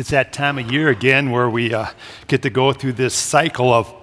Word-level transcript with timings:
It's 0.00 0.08
that 0.08 0.32
time 0.32 0.58
of 0.58 0.72
year 0.72 0.88
again 0.88 1.30
where 1.30 1.50
we 1.50 1.74
uh, 1.74 1.88
get 2.26 2.40
to 2.40 2.48
go 2.48 2.72
through 2.72 2.94
this 2.94 3.12
cycle 3.12 3.70
of 3.70 3.94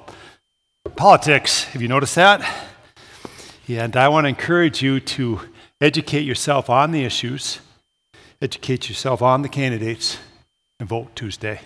politics. 0.96 1.64
Have 1.64 1.82
you 1.82 1.88
noticed 1.88 2.14
that? 2.14 2.48
And 3.68 3.96
I 3.96 4.08
want 4.10 4.26
to 4.26 4.30
encourage 4.30 4.84
you 4.84 5.00
to 5.00 5.40
educate 5.82 6.22
yourself 6.22 6.70
on 6.70 6.92
the 6.92 7.04
issues, 7.04 7.62
educate 8.40 8.88
yourself 8.88 9.24
on 9.24 9.42
the 9.42 9.50
candidates, 9.50 10.20
and 10.80 10.88
vote 10.88 11.16
Tuesday. 11.16 11.62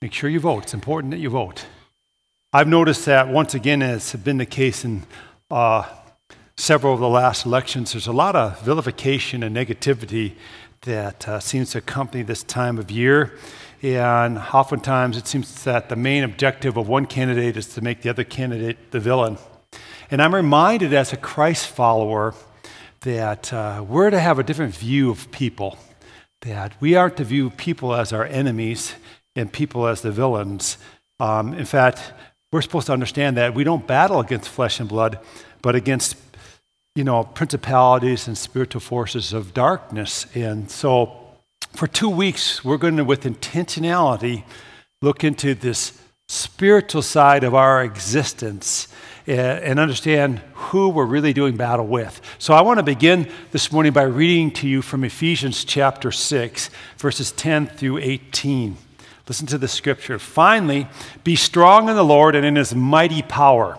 Make 0.00 0.14
sure 0.14 0.30
you 0.30 0.40
vote. 0.40 0.62
It's 0.62 0.72
important 0.72 1.10
that 1.10 1.20
you 1.20 1.28
vote. 1.28 1.66
I've 2.54 2.68
noticed 2.68 3.04
that 3.04 3.28
once 3.28 3.52
again, 3.52 3.82
as 3.82 4.12
has 4.12 4.22
been 4.22 4.38
the 4.38 4.46
case 4.46 4.82
in 4.82 5.02
uh, 5.50 5.86
several 6.56 6.94
of 6.94 7.00
the 7.00 7.08
last 7.10 7.44
elections, 7.44 7.92
there's 7.92 8.06
a 8.06 8.12
lot 8.12 8.34
of 8.34 8.62
vilification 8.62 9.42
and 9.42 9.54
negativity 9.54 10.36
that 10.82 11.28
uh, 11.28 11.38
seems 11.38 11.70
to 11.70 11.78
accompany 11.78 12.22
this 12.22 12.42
time 12.42 12.76
of 12.78 12.90
year. 12.90 13.38
And 13.82 14.38
oftentimes 14.38 15.16
it 15.16 15.26
seems 15.26 15.64
that 15.64 15.88
the 15.88 15.96
main 15.96 16.24
objective 16.24 16.76
of 16.76 16.88
one 16.88 17.06
candidate 17.06 17.56
is 17.56 17.68
to 17.74 17.80
make 17.80 18.02
the 18.02 18.10
other 18.10 18.24
candidate 18.24 18.90
the 18.90 19.00
villain. 19.00 19.38
And 20.10 20.20
I'm 20.20 20.34
reminded 20.34 20.92
as 20.92 21.12
a 21.12 21.16
Christ 21.16 21.68
follower 21.68 22.34
that 23.00 23.52
uh, 23.52 23.84
we're 23.88 24.10
to 24.10 24.20
have 24.20 24.38
a 24.38 24.42
different 24.42 24.74
view 24.74 25.10
of 25.10 25.30
people, 25.30 25.78
that 26.42 26.72
we 26.80 26.94
aren't 26.96 27.16
to 27.16 27.24
view 27.24 27.50
people 27.50 27.94
as 27.94 28.12
our 28.12 28.24
enemies 28.24 28.94
and 29.34 29.52
people 29.52 29.86
as 29.86 30.02
the 30.02 30.12
villains. 30.12 30.78
Um, 31.18 31.54
in 31.54 31.64
fact, 31.64 32.12
we're 32.52 32.62
supposed 32.62 32.86
to 32.86 32.92
understand 32.92 33.36
that 33.36 33.54
we 33.54 33.64
don't 33.64 33.86
battle 33.86 34.20
against 34.20 34.48
flesh 34.48 34.78
and 34.80 34.88
blood, 34.88 35.18
but 35.62 35.74
against 35.74 36.16
you 36.94 37.04
know, 37.04 37.24
principalities 37.24 38.28
and 38.28 38.36
spiritual 38.36 38.80
forces 38.80 39.32
of 39.32 39.54
darkness. 39.54 40.26
And 40.34 40.70
so 40.70 41.16
for 41.74 41.86
two 41.86 42.10
weeks, 42.10 42.62
we're 42.62 42.76
going 42.76 42.98
to, 42.98 43.04
with 43.04 43.22
intentionality, 43.24 44.44
look 45.00 45.24
into 45.24 45.54
this 45.54 45.98
spiritual 46.28 47.00
side 47.00 47.44
of 47.44 47.54
our 47.54 47.82
existence 47.82 48.88
eh, 49.26 49.60
and 49.62 49.80
understand 49.80 50.40
who 50.52 50.90
we're 50.90 51.06
really 51.06 51.32
doing 51.32 51.56
battle 51.56 51.86
with. 51.86 52.20
So 52.38 52.52
I 52.52 52.60
want 52.60 52.78
to 52.78 52.82
begin 52.82 53.30
this 53.52 53.72
morning 53.72 53.92
by 53.92 54.02
reading 54.02 54.50
to 54.52 54.68
you 54.68 54.82
from 54.82 55.02
Ephesians 55.02 55.64
chapter 55.64 56.12
6, 56.12 56.68
verses 56.98 57.32
10 57.32 57.68
through 57.68 57.98
18. 57.98 58.76
Listen 59.28 59.46
to 59.46 59.56
the 59.56 59.68
scripture. 59.68 60.18
Finally, 60.18 60.88
be 61.24 61.36
strong 61.36 61.88
in 61.88 61.96
the 61.96 62.04
Lord 62.04 62.34
and 62.34 62.44
in 62.44 62.56
his 62.56 62.74
mighty 62.74 63.22
power. 63.22 63.78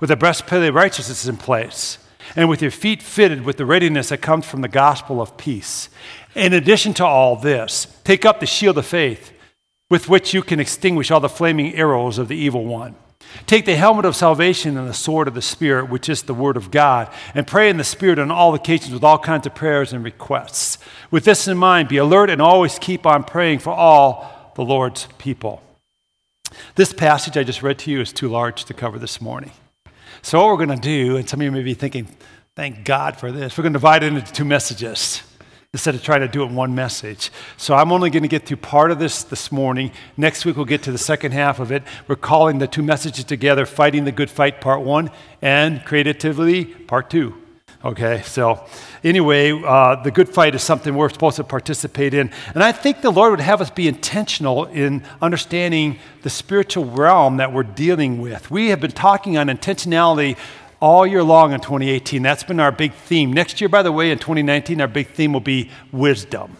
with 0.00 0.08
the 0.08 0.16
breastplate 0.16 0.68
of 0.68 0.74
righteousness 0.74 1.26
in 1.26 1.36
place, 1.36 1.98
and 2.36 2.48
with 2.48 2.62
your 2.62 2.70
feet 2.70 3.02
fitted 3.02 3.44
with 3.44 3.56
the 3.56 3.66
readiness 3.66 4.08
that 4.08 4.22
comes 4.22 4.46
from 4.46 4.60
the 4.60 4.68
gospel 4.68 5.20
of 5.20 5.36
peace. 5.36 5.88
In 6.34 6.52
addition 6.52 6.94
to 6.94 7.04
all 7.04 7.36
this, 7.36 7.86
take 8.04 8.24
up 8.24 8.40
the 8.40 8.46
shield 8.46 8.78
of 8.78 8.86
faith 8.86 9.32
with 9.90 10.08
which 10.08 10.34
you 10.34 10.42
can 10.42 10.60
extinguish 10.60 11.10
all 11.10 11.20
the 11.20 11.28
flaming 11.28 11.74
arrows 11.74 12.18
of 12.18 12.28
the 12.28 12.36
evil 12.36 12.64
one. 12.64 12.96
Take 13.46 13.64
the 13.64 13.76
helmet 13.76 14.04
of 14.04 14.16
salvation 14.16 14.76
and 14.76 14.88
the 14.88 14.94
sword 14.94 15.28
of 15.28 15.34
the 15.34 15.42
Spirit, 15.42 15.88
which 15.88 16.08
is 16.08 16.22
the 16.22 16.34
Word 16.34 16.56
of 16.56 16.70
God, 16.70 17.12
and 17.34 17.46
pray 17.46 17.68
in 17.68 17.76
the 17.76 17.84
Spirit 17.84 18.18
on 18.18 18.30
all 18.30 18.54
occasions 18.54 18.92
with 18.92 19.04
all 19.04 19.18
kinds 19.18 19.46
of 19.46 19.54
prayers 19.54 19.92
and 19.92 20.04
requests. 20.04 20.78
With 21.10 21.24
this 21.24 21.48
in 21.48 21.56
mind, 21.56 21.88
be 21.88 21.96
alert 21.96 22.30
and 22.30 22.40
always 22.40 22.78
keep 22.78 23.06
on 23.06 23.24
praying 23.24 23.60
for 23.60 23.72
all 23.72 24.52
the 24.56 24.64
Lord's 24.64 25.08
people. 25.18 25.62
This 26.76 26.92
passage 26.92 27.36
I 27.36 27.42
just 27.42 27.62
read 27.62 27.78
to 27.80 27.90
you 27.90 28.00
is 28.00 28.12
too 28.12 28.28
large 28.28 28.64
to 28.66 28.74
cover 28.74 28.98
this 28.98 29.20
morning. 29.20 29.52
So, 30.24 30.40
what 30.40 30.48
we're 30.48 30.64
going 30.64 30.80
to 30.80 30.82
do, 30.82 31.18
and 31.18 31.28
some 31.28 31.42
of 31.42 31.44
you 31.44 31.52
may 31.52 31.62
be 31.62 31.74
thinking, 31.74 32.08
thank 32.56 32.86
God 32.86 33.18
for 33.18 33.30
this, 33.30 33.58
we're 33.58 33.62
going 33.62 33.74
to 33.74 33.78
divide 33.78 34.02
it 34.02 34.10
into 34.10 34.32
two 34.32 34.46
messages 34.46 35.22
instead 35.74 35.94
of 35.94 36.02
trying 36.02 36.22
to 36.22 36.28
do 36.28 36.42
it 36.42 36.46
in 36.46 36.54
one 36.54 36.74
message. 36.74 37.30
So 37.58 37.74
I'm 37.74 37.92
only 37.92 38.08
going 38.08 38.22
to 38.22 38.28
get 38.28 38.46
through 38.46 38.56
part 38.56 38.90
of 38.90 38.98
this 38.98 39.22
this 39.22 39.52
morning. 39.52 39.92
Next 40.16 40.46
week 40.46 40.56
we'll 40.56 40.64
get 40.64 40.82
to 40.84 40.92
the 40.92 40.96
second 40.96 41.32
half 41.32 41.60
of 41.60 41.70
it. 41.70 41.82
We're 42.08 42.16
calling 42.16 42.58
the 42.58 42.66
two 42.66 42.82
messages 42.82 43.24
together 43.24 43.66
Fighting 43.66 44.06
the 44.06 44.12
Good 44.12 44.30
Fight, 44.30 44.62
Part 44.62 44.80
One, 44.80 45.10
and 45.42 45.84
Creativity, 45.84 46.64
Part 46.64 47.10
Two. 47.10 47.43
Okay, 47.84 48.22
so 48.22 48.64
anyway, 49.02 49.52
uh, 49.52 50.02
the 50.02 50.10
good 50.10 50.30
fight 50.30 50.54
is 50.54 50.62
something 50.62 50.94
we're 50.94 51.10
supposed 51.10 51.36
to 51.36 51.44
participate 51.44 52.14
in. 52.14 52.30
And 52.54 52.64
I 52.64 52.72
think 52.72 53.02
the 53.02 53.10
Lord 53.10 53.32
would 53.32 53.40
have 53.40 53.60
us 53.60 53.68
be 53.68 53.86
intentional 53.86 54.64
in 54.64 55.04
understanding 55.20 55.98
the 56.22 56.30
spiritual 56.30 56.86
realm 56.86 57.36
that 57.36 57.52
we're 57.52 57.62
dealing 57.62 58.22
with. 58.22 58.50
We 58.50 58.68
have 58.68 58.80
been 58.80 58.92
talking 58.92 59.36
on 59.36 59.48
intentionality 59.48 60.38
all 60.80 61.06
year 61.06 61.22
long 61.22 61.52
in 61.52 61.60
2018. 61.60 62.22
That's 62.22 62.42
been 62.42 62.58
our 62.58 62.72
big 62.72 62.94
theme. 62.94 63.34
Next 63.34 63.60
year, 63.60 63.68
by 63.68 63.82
the 63.82 63.92
way, 63.92 64.10
in 64.10 64.18
2019, 64.18 64.80
our 64.80 64.88
big 64.88 65.08
theme 65.08 65.34
will 65.34 65.40
be 65.40 65.70
wisdom. 65.92 66.56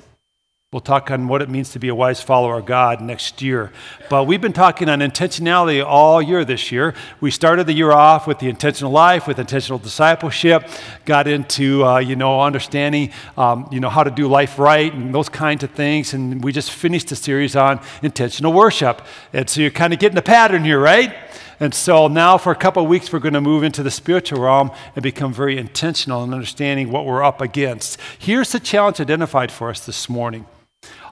We'll 0.74 0.80
talk 0.80 1.08
on 1.12 1.28
what 1.28 1.40
it 1.40 1.48
means 1.48 1.70
to 1.70 1.78
be 1.78 1.86
a 1.86 1.94
wise 1.94 2.20
follower 2.20 2.58
of 2.58 2.66
God 2.66 3.00
next 3.00 3.40
year. 3.40 3.70
But 4.10 4.24
we've 4.24 4.40
been 4.40 4.52
talking 4.52 4.88
on 4.88 4.98
intentionality 4.98 5.86
all 5.86 6.20
year 6.20 6.44
this 6.44 6.72
year. 6.72 6.94
We 7.20 7.30
started 7.30 7.68
the 7.68 7.72
year 7.72 7.92
off 7.92 8.26
with 8.26 8.40
the 8.40 8.48
intentional 8.48 8.90
life, 8.90 9.28
with 9.28 9.38
intentional 9.38 9.78
discipleship, 9.78 10.68
got 11.04 11.28
into, 11.28 11.84
uh, 11.84 11.98
you 11.98 12.16
know, 12.16 12.40
understanding, 12.40 13.12
um, 13.38 13.68
you 13.70 13.78
know, 13.78 13.88
how 13.88 14.02
to 14.02 14.10
do 14.10 14.26
life 14.26 14.58
right 14.58 14.92
and 14.92 15.14
those 15.14 15.28
kinds 15.28 15.62
of 15.62 15.70
things. 15.70 16.12
And 16.12 16.42
we 16.42 16.50
just 16.50 16.72
finished 16.72 17.12
a 17.12 17.14
series 17.14 17.54
on 17.54 17.78
intentional 18.02 18.52
worship. 18.52 19.00
And 19.32 19.48
so 19.48 19.60
you're 19.60 19.70
kind 19.70 19.92
of 19.92 20.00
getting 20.00 20.16
the 20.16 20.22
pattern 20.22 20.64
here, 20.64 20.80
right? 20.80 21.14
And 21.60 21.72
so 21.72 22.08
now, 22.08 22.36
for 22.36 22.50
a 22.50 22.56
couple 22.56 22.82
of 22.82 22.88
weeks, 22.88 23.12
we're 23.12 23.20
going 23.20 23.34
to 23.34 23.40
move 23.40 23.62
into 23.62 23.84
the 23.84 23.92
spiritual 23.92 24.40
realm 24.40 24.72
and 24.96 25.04
become 25.04 25.32
very 25.32 25.56
intentional 25.56 26.24
in 26.24 26.34
understanding 26.34 26.90
what 26.90 27.06
we're 27.06 27.22
up 27.22 27.40
against. 27.40 28.00
Here's 28.18 28.50
the 28.50 28.58
challenge 28.58 29.00
identified 29.00 29.52
for 29.52 29.70
us 29.70 29.86
this 29.86 30.08
morning 30.08 30.46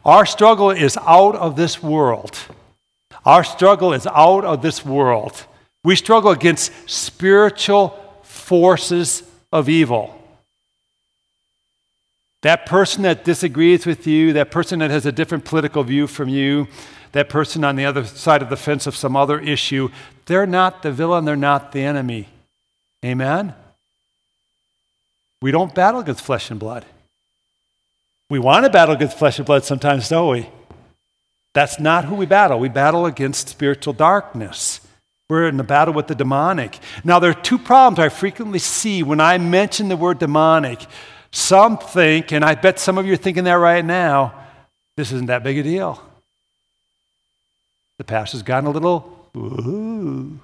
our 0.05 0.27
struggle 0.27 0.71
is 0.71 0.97
out 0.97 1.37
of 1.37 1.57
this 1.57 1.83
world. 1.83 2.37
Our 3.25 3.45
struggle 3.45 3.93
is 3.93 4.07
out 4.07 4.45
of 4.45 4.63
this 4.63 4.85
world. 4.85 5.47
We 5.85 5.97
struggle 5.97 6.31
against 6.31 6.73
spiritual 6.89 7.99
forces 8.23 9.23
of 9.53 9.69
evil. 9.69 10.19
That 12.43 12.67
person 12.67 13.03
that 13.03 13.25
disagrees 13.25 13.87
with 13.87 14.07
you, 14.07 14.33
that 14.33 14.51
person 14.51 14.81
that 14.81 14.91
has 14.91 15.07
a 15.07 15.13
different 15.13 15.45
political 15.45 15.85
view 15.85 16.09
from 16.09 16.29
you, 16.29 16.67
that 17.13 17.29
person 17.29 17.63
on 17.63 17.77
the 17.77 17.85
other 17.85 18.05
side 18.05 18.43
of 18.43 18.51
the 18.51 18.57
fence 18.57 18.87
of 18.87 18.97
some 18.97 19.15
other 19.15 19.39
issue, 19.39 19.91
they're 20.27 20.47
not 20.47 20.83
the 20.83 20.91
villain, 20.91 21.25
they're 21.25 21.37
not 21.37 21.71
the 21.71 21.83
enemy. 21.83 22.29
Amen? 23.05 23.55
We 25.41 25.51
don't 25.53 25.75
battle 25.75 26.01
against 26.01 26.25
flesh 26.25 26.51
and 26.51 26.59
blood. 26.59 26.85
We 28.33 28.39
want 28.39 28.65
to 28.65 28.71
battle 28.71 28.95
against 28.95 29.19
flesh 29.19 29.39
and 29.39 29.45
blood 29.45 29.63
sometimes, 29.63 30.09
don't 30.09 30.33
we? 30.33 30.49
That's 31.53 31.79
not 31.79 32.07
who 32.07 32.15
we 32.15 32.25
battle. 32.25 32.59
We 32.59 32.71
battle 32.71 33.05
against 33.05 33.51
spiritual 33.51 33.93
darkness. 33.93 34.81
We're 35.29 35.49
in 35.49 35.61
a 35.61 35.65
battle 35.65 35.93
with 35.93 36.07
the 36.07 36.15
demonic. 36.15 36.79
Now, 37.05 37.19
there 37.19 37.33
are 37.33 37.35
two 37.35 37.59
problems 37.59 37.99
I 37.99 38.09
frequently 38.09 38.59
see 38.59 39.03
when 39.03 39.21
I 39.21 39.37
mention 39.37 39.91
the 39.91 39.99
word 39.99 40.19
demonic. 40.19 40.87
Some 41.31 41.77
think, 41.77 42.33
and 42.33 42.43
I 42.43 42.55
bet 42.55 42.79
some 42.79 42.97
of 42.97 43.05
you 43.05 43.13
are 43.13 43.17
thinking 43.17 43.45
that 43.45 43.53
right 43.53 43.85
now, 43.85 44.33
this 44.97 45.13
isn't 45.13 45.27
that 45.27 45.43
big 45.43 45.59
a 45.59 45.63
deal. 45.63 46.03
The 47.99 48.05
pastor's 48.05 48.43
gotten 48.43 48.67
a 48.67 48.71
little, 48.73 49.29
ooh. 49.37 50.41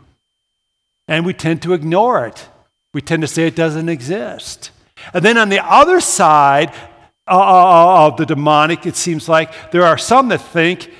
And 1.08 1.25
we 1.25 1.32
tend 1.32 1.62
to 1.62 1.73
ignore 1.73 2.26
it. 2.26 2.49
We 2.93 3.00
tend 3.00 3.23
to 3.23 3.29
say 3.29 3.46
it 3.46 3.56
doesn't 3.56 3.88
exist. 3.88 4.73
And 5.14 5.25
then 5.25 5.38
on 5.38 5.49
the 5.49 5.64
other 5.64 6.00
side, 6.00 6.75
of 7.29 8.17
the 8.17 8.27
demonic, 8.27 8.87
it 8.87 8.97
seems 8.97 9.29
like. 9.29 9.71
There 9.71 9.85
are 9.85 9.99
some 9.99 10.29
that 10.29 10.41
think 10.41 10.91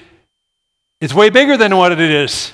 it's 1.01 1.15
way 1.15 1.31
bigger 1.31 1.57
than 1.57 1.77
what 1.77 1.93
it 1.93 2.01
is. 2.01 2.53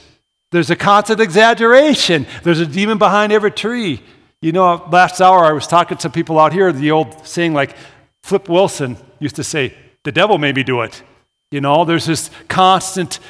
There's 0.52 0.70
a 0.70 0.76
constant 0.76 1.20
exaggeration. 1.20 2.26
There's 2.42 2.60
a 2.60 2.66
demon 2.66 2.98
behind 2.98 3.32
every 3.32 3.50
tree. 3.50 4.02
You 4.40 4.52
know, 4.52 4.86
last 4.92 5.20
hour 5.20 5.44
I 5.44 5.52
was 5.52 5.66
talking 5.66 5.98
to 5.98 6.10
people 6.10 6.38
out 6.38 6.52
here, 6.52 6.70
the 6.70 6.90
old 6.90 7.26
saying 7.26 7.54
like 7.54 7.74
Flip 8.22 8.48
Wilson 8.48 8.96
used 9.18 9.36
to 9.36 9.44
say, 9.44 9.74
the 10.04 10.12
devil 10.12 10.38
made 10.38 10.54
me 10.54 10.62
do 10.62 10.82
it. 10.82 11.02
You 11.50 11.60
know, 11.60 11.84
there's 11.84 12.06
this 12.06 12.30
constant, 12.48 13.20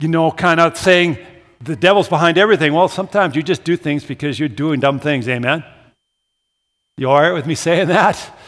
you 0.00 0.08
know, 0.08 0.30
kind 0.30 0.60
of 0.60 0.76
saying 0.76 1.18
the 1.60 1.76
devil's 1.76 2.08
behind 2.08 2.38
everything. 2.38 2.72
Well, 2.72 2.88
sometimes 2.88 3.36
you 3.36 3.42
just 3.42 3.64
do 3.64 3.76
things 3.76 4.04
because 4.04 4.38
you're 4.38 4.48
doing 4.48 4.80
dumb 4.80 5.00
things, 5.00 5.28
amen? 5.28 5.64
You 6.96 7.10
all 7.10 7.20
right 7.20 7.32
with 7.32 7.46
me 7.46 7.54
saying 7.54 7.88
that? 7.88 8.38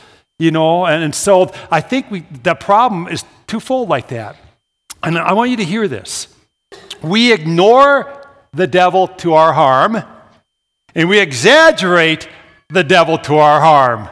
You 0.42 0.50
know, 0.50 0.86
and, 0.86 1.04
and 1.04 1.14
so 1.14 1.52
I 1.70 1.80
think 1.80 2.10
we, 2.10 2.20
the 2.42 2.56
problem 2.56 3.06
is 3.06 3.24
twofold 3.46 3.88
like 3.88 4.08
that. 4.08 4.36
And 5.04 5.16
I 5.16 5.34
want 5.34 5.50
you 5.50 5.56
to 5.58 5.64
hear 5.64 5.86
this. 5.86 6.26
We 7.00 7.32
ignore 7.32 8.26
the 8.52 8.66
devil 8.66 9.06
to 9.22 9.34
our 9.34 9.52
harm, 9.52 10.02
and 10.96 11.08
we 11.08 11.20
exaggerate 11.20 12.28
the 12.68 12.82
devil 12.82 13.18
to 13.18 13.36
our 13.36 13.60
harm. 13.60 14.08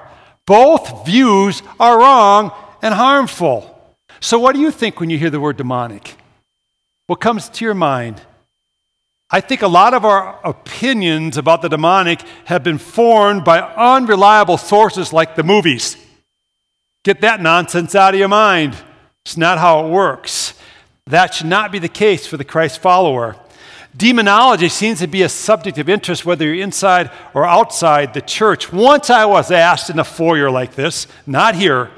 Both 0.46 1.04
views 1.04 1.62
are 1.80 1.98
wrong 1.98 2.52
and 2.80 2.94
harmful. 2.94 3.76
So, 4.20 4.38
what 4.38 4.54
do 4.54 4.60
you 4.60 4.70
think 4.70 5.00
when 5.00 5.10
you 5.10 5.18
hear 5.18 5.30
the 5.30 5.40
word 5.40 5.56
demonic? 5.56 6.16
What 7.08 7.20
comes 7.20 7.48
to 7.48 7.64
your 7.64 7.74
mind? 7.74 8.22
I 9.30 9.40
think 9.40 9.62
a 9.62 9.68
lot 9.68 9.94
of 9.94 10.04
our 10.04 10.38
opinions 10.44 11.36
about 11.36 11.62
the 11.62 11.68
demonic 11.68 12.22
have 12.44 12.62
been 12.62 12.78
formed 12.78 13.44
by 13.44 13.60
unreliable 13.60 14.58
sources 14.58 15.12
like 15.12 15.34
the 15.34 15.42
movies. 15.42 15.96
Get 17.04 17.22
that 17.22 17.40
nonsense 17.40 17.94
out 17.94 18.14
of 18.14 18.20
your 18.20 18.28
mind. 18.28 18.76
It's 19.24 19.36
not 19.36 19.58
how 19.58 19.86
it 19.86 19.90
works. 19.90 20.54
That 21.06 21.34
should 21.34 21.46
not 21.46 21.72
be 21.72 21.78
the 21.78 21.88
case 21.88 22.26
for 22.26 22.36
the 22.36 22.44
Christ 22.44 22.80
follower. 22.80 23.36
Demonology 23.96 24.68
seems 24.68 25.00
to 25.00 25.06
be 25.08 25.22
a 25.22 25.28
subject 25.28 25.78
of 25.78 25.88
interest 25.88 26.24
whether 26.24 26.44
you're 26.44 26.62
inside 26.62 27.10
or 27.34 27.44
outside 27.44 28.14
the 28.14 28.20
church. 28.20 28.72
Once 28.72 29.10
I 29.10 29.24
was 29.24 29.50
asked 29.50 29.90
in 29.90 29.98
a 29.98 30.04
foyer 30.04 30.50
like 30.50 30.74
this, 30.74 31.06
not 31.26 31.56
here, 31.56 31.90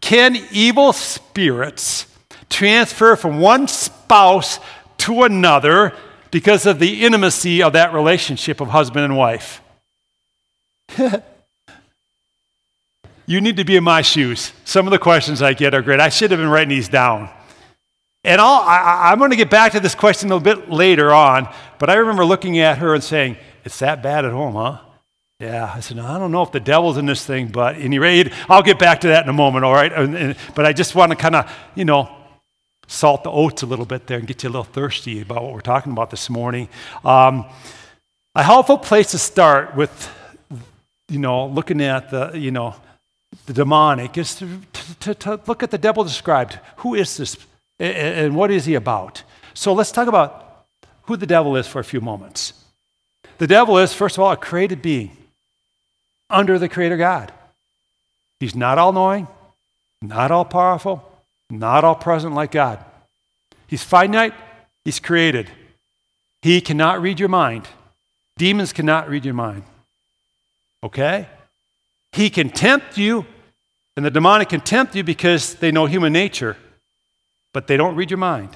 can 0.00 0.36
evil 0.50 0.92
spirits 0.92 2.06
transfer 2.50 3.16
from 3.16 3.40
one 3.40 3.66
spouse 3.66 4.58
to 4.98 5.22
another 5.22 5.94
because 6.30 6.66
of 6.66 6.78
the 6.78 7.04
intimacy 7.04 7.62
of 7.62 7.72
that 7.72 7.94
relationship 7.94 8.60
of 8.60 8.68
husband 8.68 9.04
and 9.04 9.16
wife. 9.16 9.62
you 13.26 13.40
need 13.40 13.56
to 13.56 13.64
be 13.64 13.76
in 13.76 13.84
my 13.84 14.02
shoes. 14.02 14.52
Some 14.64 14.86
of 14.86 14.90
the 14.90 14.98
questions 14.98 15.42
I 15.42 15.54
get 15.54 15.74
are 15.74 15.82
great. 15.82 16.00
I 16.00 16.08
should 16.08 16.30
have 16.30 16.40
been 16.40 16.48
writing 16.48 16.70
these 16.70 16.88
down. 16.88 17.30
And 18.22 18.40
I'll, 18.40 18.62
I, 18.62 19.12
am 19.12 19.18
going 19.18 19.30
to 19.30 19.36
get 19.36 19.50
back 19.50 19.72
to 19.72 19.80
this 19.80 19.94
question 19.94 20.30
a 20.30 20.36
little 20.36 20.62
bit 20.62 20.70
later 20.70 21.12
on, 21.12 21.48
but 21.78 21.90
I 21.90 21.94
remember 21.94 22.24
looking 22.24 22.58
at 22.58 22.78
her 22.78 22.94
and 22.94 23.04
saying, 23.04 23.36
It's 23.64 23.78
that 23.80 24.02
bad 24.02 24.24
at 24.24 24.32
home, 24.32 24.54
huh? 24.54 24.78
Yeah. 25.40 25.70
I 25.74 25.80
said, 25.80 25.98
no, 25.98 26.06
I 26.06 26.18
don't 26.18 26.30
know 26.30 26.42
if 26.42 26.52
the 26.52 26.60
devil's 26.60 26.96
in 26.96 27.06
this 27.06 27.26
thing, 27.26 27.48
but 27.48 27.76
anyway, 27.76 28.30
I'll 28.48 28.62
get 28.62 28.78
back 28.78 29.00
to 29.02 29.08
that 29.08 29.24
in 29.24 29.28
a 29.28 29.34
moment, 29.34 29.64
all 29.64 29.74
right? 29.74 29.92
And, 29.92 30.16
and, 30.16 30.36
but 30.54 30.64
I 30.64 30.72
just 30.72 30.94
want 30.94 31.10
to 31.10 31.16
kind 31.16 31.34
of, 31.34 31.52
you 31.74 31.84
know, 31.84 32.08
salt 32.86 33.24
the 33.24 33.30
oats 33.30 33.62
a 33.62 33.66
little 33.66 33.84
bit 33.84 34.06
there 34.06 34.18
and 34.18 34.26
get 34.26 34.42
you 34.42 34.48
a 34.48 34.50
little 34.50 34.64
thirsty 34.64 35.20
about 35.20 35.42
what 35.42 35.52
we're 35.52 35.60
talking 35.60 35.92
about 35.92 36.10
this 36.10 36.30
morning. 36.30 36.68
Um, 37.04 37.46
a 38.34 38.42
helpful 38.42 38.78
place 38.78 39.10
to 39.10 39.18
start 39.18 39.74
with, 39.74 40.10
you 41.08 41.18
know, 41.18 41.46
looking 41.46 41.82
at 41.82 42.10
the, 42.10 42.32
you 42.34 42.50
know, 42.50 42.76
the 43.46 43.52
demonic 43.52 44.16
is 44.16 44.34
to, 44.36 44.60
to, 45.00 45.14
to 45.14 45.40
look 45.46 45.62
at 45.62 45.70
the 45.70 45.78
devil 45.78 46.04
described. 46.04 46.58
Who 46.78 46.94
is 46.94 47.16
this 47.16 47.36
and, 47.78 47.96
and 47.96 48.36
what 48.36 48.50
is 48.50 48.64
he 48.64 48.74
about? 48.74 49.22
So 49.52 49.72
let's 49.72 49.92
talk 49.92 50.08
about 50.08 50.66
who 51.02 51.16
the 51.16 51.26
devil 51.26 51.56
is 51.56 51.66
for 51.66 51.80
a 51.80 51.84
few 51.84 52.00
moments. 52.00 52.54
The 53.38 53.46
devil 53.46 53.78
is, 53.78 53.92
first 53.92 54.16
of 54.16 54.22
all, 54.22 54.32
a 54.32 54.36
created 54.36 54.80
being 54.80 55.16
under 56.30 56.58
the 56.58 56.68
Creator 56.68 56.96
God. 56.96 57.32
He's 58.40 58.54
not 58.54 58.78
all 58.78 58.92
knowing, 58.92 59.28
not 60.00 60.30
all 60.30 60.44
powerful, 60.44 61.02
not 61.50 61.84
all 61.84 61.94
present 61.94 62.34
like 62.34 62.52
God. 62.52 62.84
He's 63.66 63.82
finite, 63.82 64.34
He's 64.84 65.00
created. 65.00 65.50
He 66.42 66.60
cannot 66.60 67.00
read 67.00 67.18
your 67.18 67.28
mind. 67.28 67.66
Demons 68.36 68.72
cannot 68.72 69.08
read 69.08 69.24
your 69.24 69.34
mind. 69.34 69.62
Okay? 70.82 71.26
He 72.12 72.28
can 72.28 72.50
tempt 72.50 72.98
you, 72.98 73.24
and 73.96 74.04
the 74.04 74.10
demonic 74.10 74.48
can 74.48 74.60
tempt 74.60 74.94
you 74.94 75.04
because 75.04 75.54
they 75.54 75.70
know 75.70 75.86
human 75.86 76.12
nature, 76.12 76.56
but 77.52 77.66
they 77.66 77.76
don't 77.76 77.96
read 77.96 78.10
your 78.10 78.18
mind. 78.18 78.50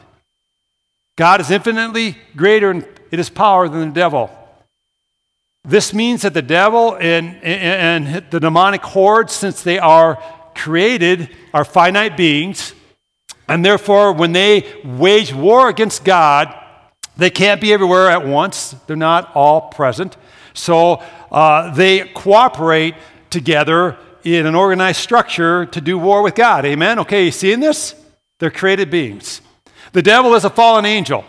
God 1.16 1.40
is 1.40 1.50
infinitely 1.50 2.16
greater 2.36 2.70
in 2.70 2.84
his 3.10 3.30
power 3.30 3.68
than 3.68 3.88
the 3.88 3.94
devil. 3.94 4.30
This 5.64 5.92
means 5.92 6.22
that 6.22 6.34
the 6.34 6.42
devil 6.42 6.96
and, 7.00 7.42
and, 7.42 8.30
the 8.30 8.40
demonic 8.40 8.82
hordes, 8.82 9.32
since 9.32 9.62
they 9.62 9.78
are 9.78 10.22
created, 10.54 11.34
are 11.52 11.64
finite 11.64 12.16
beings 12.16 12.72
and 13.48 13.64
therefore, 13.64 14.12
when 14.12 14.32
they 14.32 14.66
wage 14.84 15.32
war 15.32 15.68
against 15.68 16.04
God, 16.04 16.54
they 17.16 17.30
can't 17.30 17.60
be 17.60 17.72
everywhere 17.72 18.10
at 18.10 18.26
once. 18.26 18.76
They're 18.86 18.94
not 18.94 19.34
all 19.34 19.62
present. 19.62 20.16
So 20.52 21.02
uh, 21.32 21.74
they 21.74 22.08
cooperate 22.08 22.94
together 23.30 23.96
in 24.24 24.46
an 24.46 24.54
organized 24.54 25.00
structure 25.00 25.66
to 25.66 25.80
do 25.80 25.98
war 25.98 26.22
with 26.22 26.34
God. 26.34 26.64
Amen? 26.64 26.98
Okay, 27.00 27.26
you 27.26 27.30
seeing 27.30 27.60
this? 27.60 27.94
They're 28.38 28.50
created 28.50 28.90
beings. 28.90 29.40
The 29.92 30.02
devil 30.02 30.34
is 30.34 30.44
a 30.44 30.50
fallen 30.50 30.84
angel. 30.84 31.24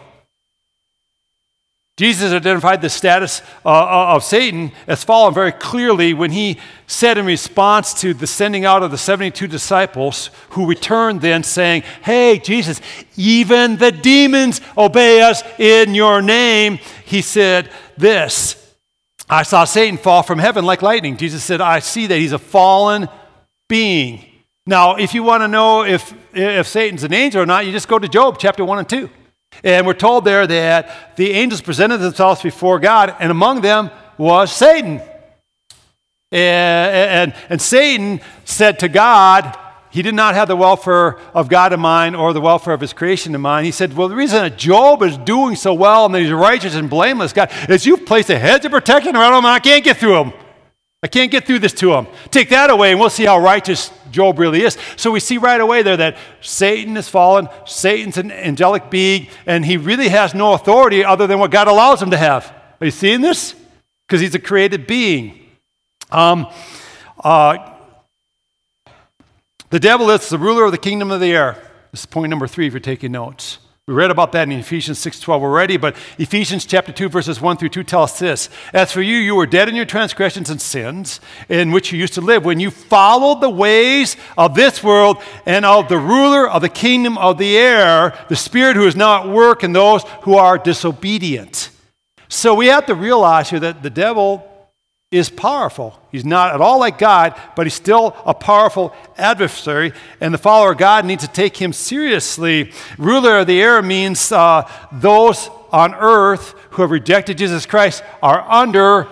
Jesus 2.00 2.32
identified 2.32 2.82
the 2.82 2.90
status 2.90 3.42
uh, 3.66 3.70
uh, 3.70 4.16
of 4.16 4.24
Satan 4.24 4.72
as 4.88 5.04
fallen 5.04 5.34
very 5.34 5.52
clearly 5.52 6.14
when 6.14 6.32
he 6.32 6.58
said 6.88 7.18
in 7.18 7.26
response 7.26 7.94
to 7.96 8.14
the 8.14 8.26
sending 8.26 8.64
out 8.64 8.84
of 8.84 8.92
the 8.92 8.98
72 8.98 9.48
disciples, 9.48 10.30
who 10.52 10.66
returned 10.66 11.20
then 11.20 11.44
saying, 11.44 11.84
Hey, 12.02 12.40
Jesus, 12.40 12.80
even 13.18 13.76
the 13.76 13.92
demons 13.92 14.62
obey 14.78 15.22
us 15.22 15.44
in 15.60 15.94
your 15.94 16.22
name. 16.22 16.80
He 17.04 17.22
said, 17.22 17.70
This 17.98 18.59
I 19.30 19.44
saw 19.44 19.64
Satan 19.64 19.98
fall 19.98 20.24
from 20.24 20.40
heaven 20.40 20.66
like 20.66 20.82
lightning. 20.82 21.16
Jesus 21.16 21.44
said, 21.44 21.62
I 21.62 21.80
see 21.80 22.08
that 22.08 22.18
he's 22.18 22.32
a 22.32 22.40
fallen 22.40 23.08
being. 23.68 24.26
Now, 24.66 24.96
if 24.96 25.14
you 25.14 25.24
want 25.24 25.44
to 25.44 25.48
know 25.48 25.84
if, 25.84 26.14
if 26.34 26.68
Satan's 26.68 27.04
an 27.04 27.14
angel 27.14 27.42
or 27.42 27.46
not, 27.46 27.66
you 27.66 27.72
just 27.72 27.88
go 27.88 28.00
to 28.00 28.08
Job 28.08 28.38
chapter 28.40 28.66
1 28.66 28.80
and 28.80 28.90
2. 28.90 29.10
And 29.64 29.86
we're 29.86 29.94
told 29.94 30.26
there 30.26 30.48
that 30.48 31.16
the 31.16 31.32
angels 31.32 31.62
presented 31.62 31.98
themselves 31.98 32.42
before 32.42 32.80
God, 32.80 33.16
and 33.20 33.32
among 33.32 33.62
them 33.62 33.92
was 34.18 34.52
Satan. 34.52 35.02
And, 36.32 37.32
and, 37.32 37.34
and, 37.50 37.62
Satan 37.62 38.22
said 38.46 38.80
to 38.80 38.90
God, 38.90 39.58
he 39.92 40.02
did 40.02 40.14
not 40.14 40.36
have 40.36 40.48
the 40.48 40.56
welfare 40.56 41.18
of 41.34 41.50
God 41.50 41.74
in 41.74 41.80
mind 41.80 42.16
or 42.16 42.32
the 42.34 42.42
welfare 42.42 42.74
of 42.74 42.82
his 42.82 42.94
creation 42.94 43.34
in 43.34 43.42
mind. 43.42 43.66
He 43.66 43.72
said, 43.72 43.96
Well, 43.96 44.08
the 44.08 44.16
reason 44.16 44.42
that 44.42 44.58
Job 44.58 45.02
is 45.02 45.18
doing 45.18 45.56
so 45.56 45.74
well 45.74 46.06
and 46.06 46.14
that 46.14 46.22
he's 46.22 46.32
righteous 46.32 46.76
and 46.76 46.90
blameless, 46.90 47.34
God, 47.34 47.52
is 47.68 47.86
you've 47.86 48.06
placed 48.06 48.30
a 48.30 48.38
hedge 48.38 48.66
of 48.66 48.72
protection 48.72 49.16
around 49.16 49.34
him 49.34 49.46
and 49.46 49.48
I 49.48 49.60
can't 49.60 49.84
get 49.84 49.98
through 49.98 50.22
him. 50.22 50.34
I 51.02 51.08
can't 51.08 51.32
get 51.32 51.48
through 51.48 51.60
this 51.60 51.72
to 51.76 51.94
him. 51.94 52.08
Take 52.30 52.50
that 52.50 52.70
away, 52.70 52.92
and 52.92 53.00
we'll 53.00 53.10
see 53.10 53.24
how 53.24 53.40
righteous 53.40 53.90
Job 54.12 54.38
really 54.38 54.64
is. 54.64 54.78
So 54.98 55.12
we 55.12 55.22
see 55.22 55.38
right 55.38 55.62
away 55.62 55.82
there 55.82 55.96
that 55.96 56.18
Satan 56.42 56.98
is 56.98 57.08
fallen, 57.08 57.48
Satan's 57.66 58.18
an 58.18 58.32
angelic 58.32 58.90
being, 58.90 59.28
and 59.46 59.66
he 59.66 59.78
really 59.78 60.10
has 60.10 60.34
no 60.34 60.54
authority 60.54 61.06
other 61.06 61.26
than 61.26 61.40
what 61.40 61.52
God 61.52 61.70
allows 61.70 62.02
him 62.02 62.12
to 62.12 62.18
have. 62.18 62.54
Are 62.82 62.86
you 62.86 62.92
seeing 62.92 63.22
this? 63.22 63.56
Because 64.08 64.20
he's 64.20 64.36
a 64.36 64.40
created 64.40 64.88
being. 64.88 65.40
Um, 66.12 66.48
uh, 67.24 67.79
the 69.70 69.80
devil 69.80 70.10
is 70.10 70.30
the 70.30 70.38
ruler 70.38 70.66
of 70.66 70.72
the 70.72 70.78
kingdom 70.78 71.12
of 71.12 71.20
the 71.20 71.32
air. 71.32 71.58
This 71.92 72.02
is 72.02 72.06
point 72.06 72.30
number 72.30 72.48
three 72.48 72.68
if 72.68 72.74
you're 72.74 72.80
taking 72.80 73.12
notes. 73.12 73.60
We 73.90 73.96
read 73.96 74.12
about 74.12 74.34
that 74.34 74.44
in 74.44 74.52
Ephesians 74.52 75.00
6:12 75.00 75.42
already, 75.42 75.76
but 75.78 75.96
Ephesians 76.20 76.64
chapter 76.64 76.92
2 76.92 77.10
verses 77.10 77.42
1 77.42 77.58
through 77.58 77.70
2 77.70 77.84
tell 77.84 78.04
us 78.04 78.20
this. 78.20 78.48
As 78.72 78.92
for 78.92 79.02
you, 79.02 79.18
you 79.18 79.34
were 79.34 79.48
dead 79.48 79.68
in 79.68 79.76
your 79.76 79.86
transgressions 79.86 80.52
and 80.52 80.62
sins 80.62 81.20
in 81.50 81.72
which 81.72 81.92
you 81.92 81.98
used 81.98 82.14
to 82.14 82.22
live 82.22 82.46
when 82.46 82.60
you 82.60 82.70
followed 82.70 83.42
the 83.42 83.50
ways 83.50 84.16
of 84.38 84.54
this 84.54 84.84
world 84.84 85.18
and 85.48 85.66
of 85.66 85.88
the 85.88 85.98
ruler 85.98 86.48
of 86.48 86.62
the 86.62 86.70
kingdom 86.70 87.18
of 87.18 87.40
the 87.40 87.58
air, 87.58 88.16
the 88.28 88.36
spirit 88.36 88.76
who 88.76 88.86
is 88.86 88.96
now 88.96 89.24
at 89.24 89.30
work 89.30 89.64
in 89.64 89.74
those 89.74 90.04
who 90.22 90.36
are 90.36 90.60
disobedient. 90.60 91.72
So 92.28 92.54
we 92.54 92.68
have 92.68 92.86
to 92.86 92.94
realize 92.94 93.50
here 93.50 93.60
that 93.60 93.82
the 93.82 93.90
devil 93.90 94.49
is 95.12 95.28
powerful. 95.28 96.00
He's 96.12 96.24
not 96.24 96.54
at 96.54 96.62
all 96.62 96.78
like 96.78 97.00
God, 97.00 97.34
but 97.56 97.66
he's 97.66 97.74
still 97.74 98.16
a 98.28 98.34
powerful 98.36 98.94
adversary, 99.18 99.92
and 100.22 100.32
the 100.32 100.38
follower 100.38 100.74
of 100.74 100.78
God 100.78 101.04
needs 101.04 101.26
to 101.26 101.32
take 101.32 101.58
him 101.58 101.74
seriously. 101.74 102.72
Ruler 103.00 103.40
of 103.40 103.48
the 103.48 103.60
air 103.60 103.82
means 103.82 104.32
uh, 104.32 104.70
those 104.92 105.50
on 105.72 105.96
earth 105.96 106.54
who 106.72 106.84
have 106.84 106.92
rejected 106.92 107.40
Jesus 107.40 107.66
Christ 107.66 108.04
are 108.22 108.42
under 108.48 109.08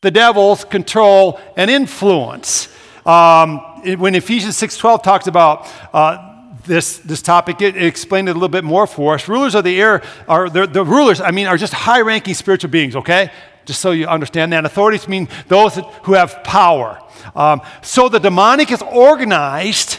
the 0.00 0.10
devil's 0.10 0.64
control 0.64 1.38
and 1.58 1.70
influence. 1.70 2.68
Um, 3.04 3.58
when 3.98 4.14
Ephesians 4.14 4.54
6.12 4.56 5.02
talks 5.02 5.26
about 5.26 5.68
uh, 5.92 6.56
this, 6.64 6.98
this 7.00 7.20
topic, 7.20 7.60
it, 7.60 7.76
it, 7.76 7.84
explained 7.84 8.30
it 8.30 8.32
a 8.32 8.34
little 8.34 8.48
bit 8.48 8.64
more 8.64 8.86
for 8.86 9.12
us. 9.12 9.28
Rulers 9.28 9.54
of 9.54 9.64
the 9.64 9.78
air 9.78 10.02
are, 10.26 10.48
the 10.48 10.84
rulers, 10.86 11.20
I 11.20 11.32
mean, 11.32 11.46
are 11.46 11.58
just 11.58 11.74
high 11.74 12.00
ranking 12.00 12.32
spiritual 12.32 12.70
beings, 12.70 12.96
okay? 12.96 13.30
Just 13.64 13.80
so 13.80 13.90
you 13.90 14.06
understand 14.06 14.52
that. 14.52 14.64
Authorities 14.64 15.08
mean 15.08 15.28
those 15.48 15.78
who 16.02 16.14
have 16.14 16.42
power. 16.44 17.00
Um, 17.34 17.60
so 17.82 18.08
the 18.08 18.20
demonic 18.20 18.70
is 18.70 18.82
organized 18.82 19.98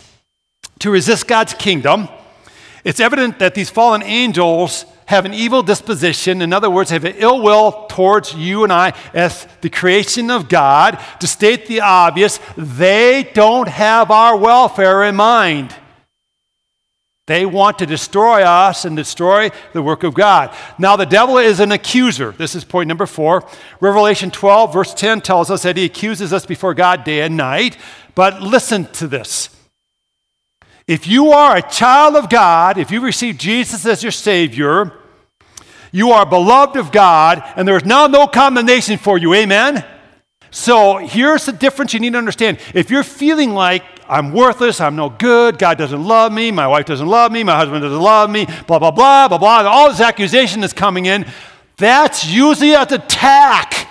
to 0.80 0.92
resist 0.92 1.28
God's 1.28 1.54
kingdom. 1.54 2.08
It's 2.84 3.00
evident 3.00 3.40
that 3.40 3.56
these 3.56 3.70
fallen 3.70 4.04
angels 4.04 4.86
have 5.08 5.26
an 5.26 5.34
evil 5.34 5.64
disposition. 5.64 6.42
In 6.42 6.52
other 6.52 6.70
words, 6.70 6.90
have 6.90 7.06
an 7.06 7.16
ill 7.18 7.42
will 7.42 7.86
towards 7.88 8.34
you 8.34 8.64
and 8.64 8.74
I 8.74 8.94
as 9.14 9.48
the 9.62 9.70
creation 9.70 10.32
of 10.32 10.50
God. 10.50 11.00
To 11.20 11.28
state 11.28 11.68
the 11.68 11.82
obvious, 11.82 12.40
they 12.58 13.30
don't 13.34 13.68
have 13.68 14.12
our 14.12 14.36
welfare 14.36 15.04
in 15.04 15.16
mind. 15.16 15.76
They 17.28 17.46
want 17.46 17.80
to 17.80 17.88
destroy 17.88 18.44
us 18.44 18.86
and 18.86 18.96
destroy 18.96 19.50
the 19.74 19.82
work 19.82 20.04
of 20.04 20.14
God. 20.14 20.56
Now, 20.78 20.96
the 20.96 21.08
devil 21.08 21.40
is 21.40 21.60
an 21.60 21.72
accuser. 21.72 22.32
This 22.32 22.54
is 22.54 22.64
point 22.64 22.88
number 22.88 23.08
four. 23.08 23.48
Revelation 23.80 24.30
12, 24.30 24.72
verse 24.72 24.94
10 24.94 25.22
tells 25.22 25.50
us 25.50 25.64
that 25.64 25.76
he 25.76 25.86
accuses 25.86 26.32
us 26.32 26.46
before 26.46 26.76
God 26.76 27.04
day 27.04 27.22
and 27.22 27.36
night. 27.36 27.78
But 28.14 28.44
listen 28.44 28.86
to 28.94 29.08
this. 29.08 29.50
If 30.88 31.08
you 31.08 31.32
are 31.32 31.58
a 31.58 31.68
child 31.68 32.16
of 32.16 32.30
God, 32.30 32.78
if 32.78 32.92
you 32.92 33.02
receive 33.02 33.40
Jesus 33.40 33.88
as 33.88 34.04
your 34.04 34.12
Savior, 34.12 34.94
you 35.92 36.12
are 36.12 36.28
beloved 36.28 36.78
of 36.78 36.92
God, 36.92 37.42
and 37.56 37.68
there 37.68 37.78
is 37.78 37.86
now 37.86 38.06
no 38.06 38.28
condemnation 38.28 39.00
for 39.00 39.18
you. 39.18 39.34
Amen? 39.34 39.84
So 40.56 41.00
here's 41.00 41.46
the 41.46 41.52
difference 41.52 41.94
you 41.94 42.00
need 42.00 42.14
to 42.14 42.18
understand. 42.18 42.60
If 42.74 42.90
you're 42.90 43.04
feeling 43.04 43.54
like 43.54 43.84
I'm 44.08 44.32
worthless, 44.32 44.80
I'm 44.80 44.96
no 44.96 45.10
good, 45.10 45.60
God 45.60 45.78
doesn't 45.78 46.02
love 46.02 46.32
me, 46.32 46.50
my 46.50 46.66
wife 46.66 46.86
doesn't 46.86 47.06
love 47.06 47.34
me, 47.34 47.44
my 47.44 47.58
husband 47.58 47.84
doesn't 47.84 48.00
love 48.00 48.30
me, 48.30 48.46
blah, 48.66 48.80
blah, 48.80 48.92
blah, 48.92 49.28
blah, 49.28 49.38
blah, 49.38 49.64
all 49.64 49.90
this 49.90 50.00
accusation 50.00 50.64
is 50.64 50.72
coming 50.72 51.08
in, 51.08 51.26
that's 51.76 52.26
usually 52.26 52.74
an 52.74 52.88
attack. 52.94 53.90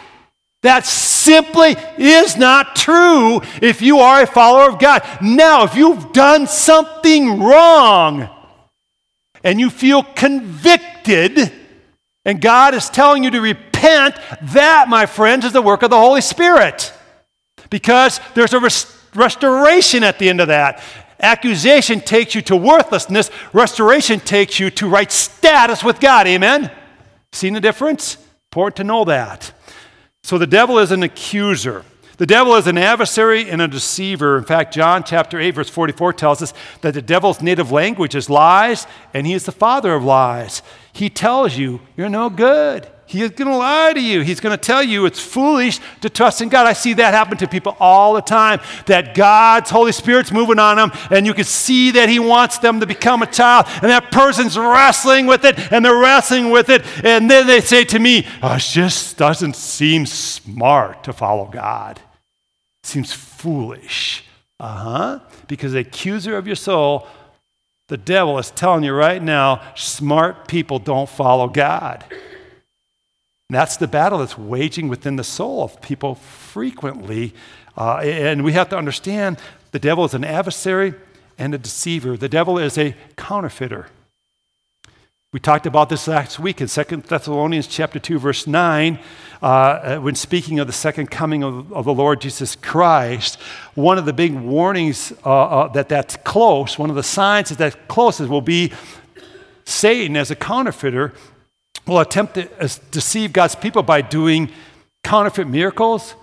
That 0.62 0.87
simply 0.87 1.76
is 1.99 2.38
not 2.38 2.75
true 2.75 3.42
if 3.61 3.83
you 3.83 3.99
are 3.99 4.23
a 4.23 4.26
follower 4.26 4.71
of 4.71 4.78
God. 4.78 5.02
Now, 5.21 5.64
if 5.64 5.75
you've 5.75 6.14
done 6.14 6.47
something 6.47 7.42
wrong 7.42 8.30
and 9.44 9.61
you 9.61 9.68
feel 9.68 10.02
convicted, 10.02 11.52
and 12.25 12.40
God 12.40 12.73
is 12.73 12.88
telling 12.88 13.23
you 13.23 13.30
to 13.33 13.42
repent, 13.42 13.73
that, 13.84 14.86
my 14.88 15.06
friends, 15.06 15.44
is 15.44 15.52
the 15.52 15.62
work 15.62 15.82
of 15.82 15.90
the 15.90 15.98
Holy 15.98 16.20
Spirit. 16.20 16.92
Because 17.70 18.20
there's 18.34 18.52
a 18.52 18.60
res- 18.60 18.94
restoration 19.14 20.02
at 20.02 20.18
the 20.18 20.28
end 20.28 20.40
of 20.40 20.48
that. 20.48 20.82
Accusation 21.20 22.00
takes 22.00 22.34
you 22.34 22.42
to 22.42 22.56
worthlessness, 22.56 23.30
restoration 23.52 24.20
takes 24.20 24.58
you 24.58 24.70
to 24.70 24.88
right 24.88 25.10
status 25.10 25.82
with 25.82 26.00
God. 26.00 26.26
Amen? 26.26 26.70
Seen 27.32 27.54
the 27.54 27.60
difference? 27.60 28.18
Important 28.52 28.76
to 28.76 28.84
know 28.84 29.04
that. 29.04 29.52
So 30.22 30.38
the 30.38 30.46
devil 30.46 30.78
is 30.78 30.90
an 30.90 31.02
accuser. 31.02 31.84
The 32.16 32.26
devil 32.26 32.54
is 32.54 32.66
an 32.68 32.78
adversary 32.78 33.50
and 33.50 33.60
a 33.60 33.66
deceiver. 33.66 34.38
In 34.38 34.44
fact, 34.44 34.72
John 34.72 35.02
chapter 35.02 35.40
8, 35.40 35.50
verse 35.50 35.68
44 35.68 36.12
tells 36.12 36.42
us 36.42 36.54
that 36.82 36.94
the 36.94 37.02
devil's 37.02 37.42
native 37.42 37.72
language 37.72 38.14
is 38.14 38.30
lies, 38.30 38.86
and 39.12 39.26
he 39.26 39.32
is 39.32 39.44
the 39.44 39.52
father 39.52 39.94
of 39.94 40.04
lies. 40.04 40.62
He 40.92 41.10
tells 41.10 41.56
you, 41.56 41.80
you're 41.96 42.08
no 42.08 42.30
good. 42.30 42.88
He 43.06 43.23
is 43.23 43.30
going 43.30 43.50
to 43.50 43.56
lie 43.56 43.92
to 43.92 44.00
you. 44.00 44.23
He's 44.23 44.40
going 44.40 44.56
to 44.56 44.61
tell 44.61 44.82
you 44.82 45.04
it's 45.04 45.20
foolish 45.20 45.78
to 46.00 46.08
trust 46.08 46.40
in 46.40 46.49
God. 46.49 46.66
I 46.66 46.73
see 46.73 46.94
that 46.94 47.12
happen 47.12 47.37
to 47.38 47.46
people 47.46 47.76
all 47.78 48.14
the 48.14 48.23
time. 48.23 48.61
That 48.87 49.14
God's 49.14 49.70
Holy 49.70 49.92
Spirit's 49.92 50.32
moving 50.32 50.58
on 50.58 50.76
them, 50.76 50.90
and 51.11 51.26
you 51.26 51.34
can 51.34 51.44
see 51.44 51.90
that 51.92 52.08
He 52.08 52.18
wants 52.18 52.58
them 52.58 52.80
to 52.80 52.87
become 52.87 53.23
a 53.23 53.26
child, 53.26 53.66
and 53.82 53.90
that 53.90 54.11
person's 54.11 54.56
wrestling 54.56 55.26
with 55.26 55.44
it, 55.44 55.73
and 55.73 55.84
they're 55.84 55.99
wrestling 55.99 56.50
with 56.50 56.70
it, 56.70 56.82
and 57.04 57.30
then 57.30 57.46
they 57.46 57.61
say 57.61 57.84
to 57.84 57.99
me, 57.99 58.26
oh, 58.42 58.54
"It 58.54 58.61
just 58.61 59.16
doesn't 59.16 59.56
seem 59.56 60.06
smart 60.06 61.04
to 61.04 61.12
follow 61.12 61.46
God. 61.46 62.00
It 62.82 62.87
seems 62.87 63.12
foolish." 63.12 64.25
Uh 64.58 64.76
huh. 64.76 65.20
Because 65.46 65.73
the 65.73 65.80
accuser 65.80 66.37
of 66.37 66.46
your 66.46 66.56
soul, 66.56 67.06
the 67.88 67.96
devil, 67.99 68.38
is 68.38 68.50
telling 68.50 68.82
you 68.82 68.94
right 68.94 69.23
now, 69.23 69.61
smart 69.75 70.49
people 70.49 70.78
don't 70.78 71.08
follow 71.08 71.49
God. 71.49 72.04
That's 73.50 73.76
the 73.76 73.88
battle 73.88 74.20
that's 74.20 74.38
waging 74.38 74.88
within 74.88 75.16
the 75.16 75.24
soul 75.24 75.64
of 75.64 75.80
people 75.82 76.14
frequently. 76.14 77.34
Uh, 77.76 77.98
and 77.98 78.42
we 78.44 78.52
have 78.52 78.68
to 78.70 78.76
understand 78.76 79.38
the 79.72 79.78
devil 79.78 80.04
is 80.04 80.14
an 80.14 80.24
adversary 80.24 80.94
and 81.36 81.54
a 81.54 81.58
deceiver. 81.58 82.16
The 82.16 82.28
devil 82.28 82.58
is 82.58 82.78
a 82.78 82.94
counterfeiter. 83.16 83.88
We 85.32 85.40
talked 85.40 85.66
about 85.66 85.88
this 85.88 86.06
last 86.06 86.38
week 86.38 86.60
in 86.60 86.68
2 86.68 86.84
Thessalonians 87.08 87.66
chapter 87.66 87.98
2, 87.98 88.20
verse 88.20 88.46
9, 88.46 89.00
uh, 89.42 89.98
when 89.98 90.14
speaking 90.14 90.60
of 90.60 90.68
the 90.68 90.72
second 90.72 91.10
coming 91.10 91.42
of, 91.42 91.72
of, 91.72 91.86
the 91.86 91.92
Lord 91.92 92.20
Jesus 92.20 92.54
Christ. 92.54 93.40
One 93.74 93.98
of 93.98 94.04
the 94.04 94.12
big 94.12 94.32
warnings 94.32 95.12
uh, 95.26 95.30
uh, 95.30 95.68
that 95.72 95.88
that's 95.88 96.16
close, 96.18 96.78
one 96.78 96.88
of 96.88 96.94
the 96.94 97.02
signs 97.02 97.48
that 97.48 97.58
that's 97.58 97.76
close 97.88 98.20
is 98.20 98.28
will 98.28 98.42
be 98.42 98.72
Satan 99.64 100.16
as 100.16 100.30
a 100.30 100.36
counterfeiter 100.36 101.12
will 101.86 102.00
attempt 102.00 102.34
to 102.34 102.48
uh, 102.60 102.68
deceive 102.90 103.32
God's 103.32 103.54
people 103.54 103.82
by 103.82 104.00
doing 104.00 104.50
counterfeit 105.02 105.46
miracles, 105.46 106.14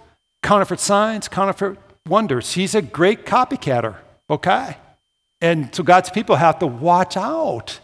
counterfeit 0.41 0.79
signs, 0.79 1.27
counterfeit 1.27 1.77
wonders. 2.07 2.53
He's 2.53 2.75
a 2.75 2.81
great 2.81 3.25
copycatter, 3.25 3.97
okay? 4.29 4.77
And 5.39 5.73
so 5.73 5.83
God's 5.83 6.09
people 6.09 6.35
have 6.35 6.59
to 6.59 6.67
watch 6.67 7.17
out. 7.17 7.79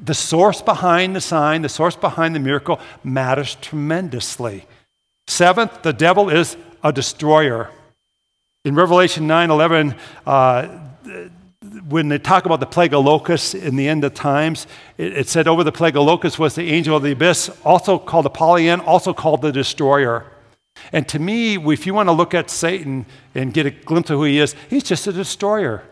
The 0.00 0.14
source 0.14 0.62
behind 0.62 1.14
the 1.14 1.20
sign, 1.20 1.62
the 1.62 1.68
source 1.68 1.94
behind 1.94 2.34
the 2.34 2.40
miracle 2.40 2.80
matters 3.02 3.56
tremendously. 3.60 4.66
Seventh, 5.26 5.82
the 5.82 5.92
devil 5.92 6.30
is 6.30 6.56
a 6.82 6.92
destroyer. 6.92 7.70
In 8.64 8.74
Revelation 8.74 9.26
9 9.26 9.50
11, 9.50 9.94
uh, 10.26 10.68
when 11.88 12.08
they 12.08 12.18
talk 12.18 12.46
about 12.46 12.60
the 12.60 12.66
plague 12.66 12.94
of 12.94 13.04
locusts 13.04 13.54
in 13.54 13.76
the 13.76 13.88
end 13.88 14.04
of 14.04 14.14
times, 14.14 14.66
it, 14.98 15.16
it, 15.16 15.28
said 15.28 15.48
over 15.48 15.64
the 15.64 15.72
plague 15.72 15.96
of 15.96 16.04
locusts 16.04 16.38
was 16.38 16.54
the 16.54 16.70
angel 16.70 16.96
of 16.96 17.02
the 17.02 17.12
abyss, 17.12 17.50
also 17.64 17.98
called 17.98 18.26
Apollyon, 18.26 18.80
also 18.80 19.12
called 19.12 19.42
the 19.42 19.52
destroyer. 19.52 20.26
And 20.92 21.06
to 21.08 21.18
me, 21.18 21.56
if 21.72 21.86
you 21.86 21.94
want 21.94 22.08
to 22.08 22.12
look 22.12 22.34
at 22.34 22.50
Satan 22.50 23.06
and 23.34 23.52
get 23.52 23.66
a 23.66 23.70
glimpse 23.70 24.10
of 24.10 24.18
who 24.18 24.24
he 24.24 24.38
is, 24.38 24.54
he's 24.68 24.82
just 24.82 25.06
a 25.06 25.12
destroyer. 25.12 25.82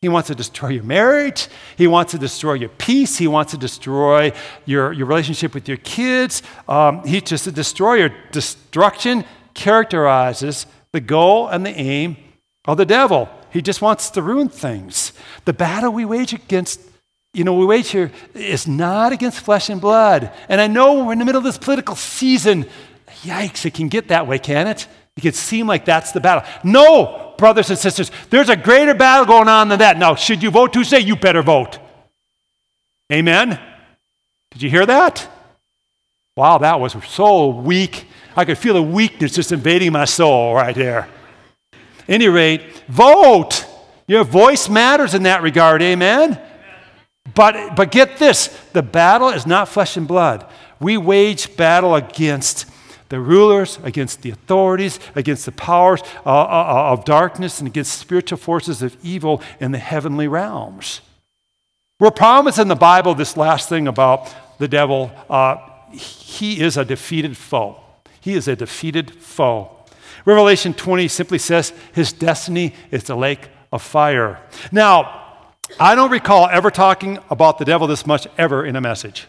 He 0.00 0.08
wants 0.08 0.26
to 0.28 0.34
destroy 0.34 0.70
your 0.70 0.82
marriage. 0.82 1.48
He 1.76 1.86
wants 1.86 2.10
to 2.10 2.18
destroy 2.18 2.54
your 2.54 2.70
peace. 2.70 3.18
He 3.18 3.28
wants 3.28 3.52
to 3.52 3.58
destroy 3.58 4.32
your, 4.64 4.92
your 4.92 5.06
relationship 5.06 5.54
with 5.54 5.68
your 5.68 5.76
kids. 5.78 6.42
Um, 6.68 7.04
he's 7.06 7.22
just 7.22 7.46
a 7.46 7.52
destroyer. 7.52 8.12
Destruction 8.32 9.24
characterizes 9.54 10.66
the 10.90 11.00
goal 11.00 11.46
and 11.48 11.64
the 11.64 11.70
aim 11.70 12.16
of 12.64 12.78
the 12.78 12.86
devil. 12.86 13.28
He 13.52 13.60
just 13.60 13.82
wants 13.82 14.08
to 14.10 14.22
ruin 14.22 14.48
things. 14.48 15.12
The 15.44 15.52
battle 15.52 15.92
we 15.92 16.06
wage 16.06 16.32
against, 16.32 16.80
you 17.34 17.44
know, 17.44 17.52
we 17.52 17.66
wage 17.66 17.90
here 17.90 18.10
is 18.34 18.66
not 18.66 19.12
against 19.12 19.40
flesh 19.40 19.68
and 19.68 19.78
blood. 19.78 20.32
And 20.48 20.58
I 20.58 20.68
know 20.68 21.04
we're 21.04 21.12
in 21.12 21.18
the 21.18 21.26
middle 21.26 21.38
of 21.38 21.44
this 21.44 21.58
political 21.58 21.94
season. 21.94 22.66
Yikes, 23.22 23.66
it 23.66 23.74
can 23.74 23.88
get 23.88 24.08
that 24.08 24.26
way, 24.26 24.38
can 24.38 24.68
it? 24.68 24.88
It 25.18 25.20
can 25.20 25.32
seem 25.32 25.66
like 25.66 25.84
that's 25.84 26.12
the 26.12 26.20
battle. 26.20 26.48
No, 26.64 27.34
brothers 27.36 27.68
and 27.68 27.78
sisters, 27.78 28.10
there's 28.30 28.48
a 28.48 28.56
greater 28.56 28.94
battle 28.94 29.26
going 29.26 29.48
on 29.48 29.68
than 29.68 29.80
that. 29.80 29.98
Now, 29.98 30.14
should 30.14 30.42
you 30.42 30.50
vote 30.50 30.72
Tuesday? 30.72 31.00
You 31.00 31.14
better 31.14 31.42
vote. 31.42 31.78
Amen? 33.12 33.60
Did 34.52 34.62
you 34.62 34.70
hear 34.70 34.86
that? 34.86 35.28
Wow, 36.38 36.56
that 36.58 36.80
was 36.80 36.96
so 37.06 37.48
weak. 37.48 38.06
I 38.34 38.46
could 38.46 38.56
feel 38.56 38.72
the 38.72 38.82
weakness 38.82 39.34
just 39.34 39.52
invading 39.52 39.92
my 39.92 40.06
soul 40.06 40.54
right 40.54 40.74
there 40.74 41.06
any 42.08 42.28
rate, 42.28 42.62
vote. 42.88 43.66
Your 44.06 44.24
voice 44.24 44.68
matters 44.68 45.14
in 45.14 45.22
that 45.24 45.42
regard, 45.42 45.82
amen? 45.82 46.40
But, 47.34 47.76
but 47.76 47.90
get 47.90 48.18
this 48.18 48.48
the 48.72 48.82
battle 48.82 49.28
is 49.28 49.46
not 49.46 49.68
flesh 49.68 49.96
and 49.96 50.06
blood. 50.06 50.46
We 50.80 50.96
wage 50.96 51.56
battle 51.56 51.94
against 51.94 52.66
the 53.08 53.20
rulers, 53.20 53.78
against 53.82 54.22
the 54.22 54.30
authorities, 54.30 54.98
against 55.14 55.44
the 55.44 55.52
powers 55.52 56.00
uh, 56.24 56.30
uh, 56.30 56.44
uh, 56.44 56.92
of 56.92 57.04
darkness, 57.04 57.58
and 57.58 57.68
against 57.68 57.98
spiritual 57.98 58.38
forces 58.38 58.82
of 58.82 58.96
evil 59.02 59.42
in 59.60 59.70
the 59.70 59.78
heavenly 59.78 60.26
realms. 60.28 61.02
We're 62.00 62.10
promised 62.10 62.58
in 62.58 62.68
the 62.68 62.74
Bible 62.74 63.14
this 63.14 63.36
last 63.36 63.68
thing 63.68 63.86
about 63.86 64.34
the 64.58 64.66
devil. 64.66 65.12
Uh, 65.28 65.56
he 65.92 66.60
is 66.60 66.76
a 66.76 66.84
defeated 66.84 67.36
foe. 67.36 67.78
He 68.20 68.34
is 68.34 68.48
a 68.48 68.56
defeated 68.56 69.10
foe. 69.10 69.81
Revelation 70.24 70.74
20 70.74 71.08
simply 71.08 71.38
says 71.38 71.72
his 71.92 72.12
destiny 72.12 72.74
is 72.90 73.04
the 73.04 73.16
lake 73.16 73.48
of 73.72 73.82
fire. 73.82 74.40
Now, 74.70 75.48
I 75.80 75.94
don't 75.94 76.10
recall 76.10 76.48
ever 76.48 76.70
talking 76.70 77.18
about 77.30 77.58
the 77.58 77.64
devil 77.64 77.86
this 77.86 78.06
much 78.06 78.26
ever 78.36 78.64
in 78.64 78.76
a 78.76 78.80
message 78.80 79.26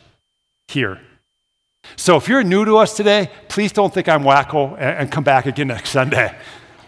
here. 0.68 1.00
So 1.96 2.18
if 2.18 2.28
you're 2.28 2.44
new 2.44 2.66
to 2.66 2.78
us 2.78 2.96
today, 2.96 3.30
please 3.50 3.72
don't 3.72 3.94
think 3.94 4.08
I'm 4.08 4.24
wacko 4.24 4.78
and, 4.80 5.12
come 5.12 5.24
back 5.24 5.46
again 5.46 5.68
next 5.68 5.90
Sunday. 5.90 6.36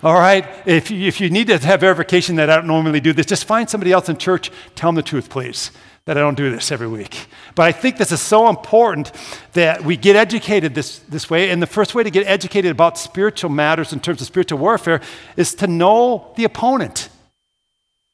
All 0.03 0.13
right? 0.13 0.47
If 0.65 0.91
you, 0.91 1.07
if 1.07 1.19
you 1.19 1.29
need 1.29 1.47
to 1.47 1.57
have 1.59 1.81
verification 1.81 2.35
that 2.35 2.49
I 2.49 2.57
don't 2.57 2.67
normally 2.67 2.99
do 2.99 3.13
this, 3.13 3.25
just 3.25 3.45
find 3.45 3.69
somebody 3.69 3.91
else 3.91 4.09
in 4.09 4.17
church, 4.17 4.51
tell 4.75 4.89
them 4.89 4.95
the 4.95 5.03
truth, 5.03 5.29
please 5.29 5.71
that 6.05 6.17
I 6.17 6.21
don't 6.21 6.37
do 6.37 6.51
this 6.51 6.71
every 6.71 6.87
week. 6.87 7.27
But 7.55 7.63
I 7.63 7.71
think 7.71 7.97
this 7.97 8.11
is 8.11 8.21
so 8.21 8.47
important 8.47 9.11
that 9.53 9.83
we 9.83 9.97
get 9.97 10.15
educated 10.15 10.75
this, 10.75 10.99
this 10.99 11.29
way. 11.29 11.49
And 11.49 11.61
the 11.61 11.67
first 11.67 11.95
way 11.95 12.03
to 12.03 12.11
get 12.11 12.27
educated 12.27 12.71
about 12.71 12.97
spiritual 12.97 13.49
matters 13.49 13.91
in 13.91 13.99
terms 13.99 14.21
of 14.21 14.27
spiritual 14.27 14.59
warfare 14.59 15.01
is 15.35 15.55
to 15.55 15.67
know 15.67 16.31
the 16.35 16.43
opponent. 16.43 17.09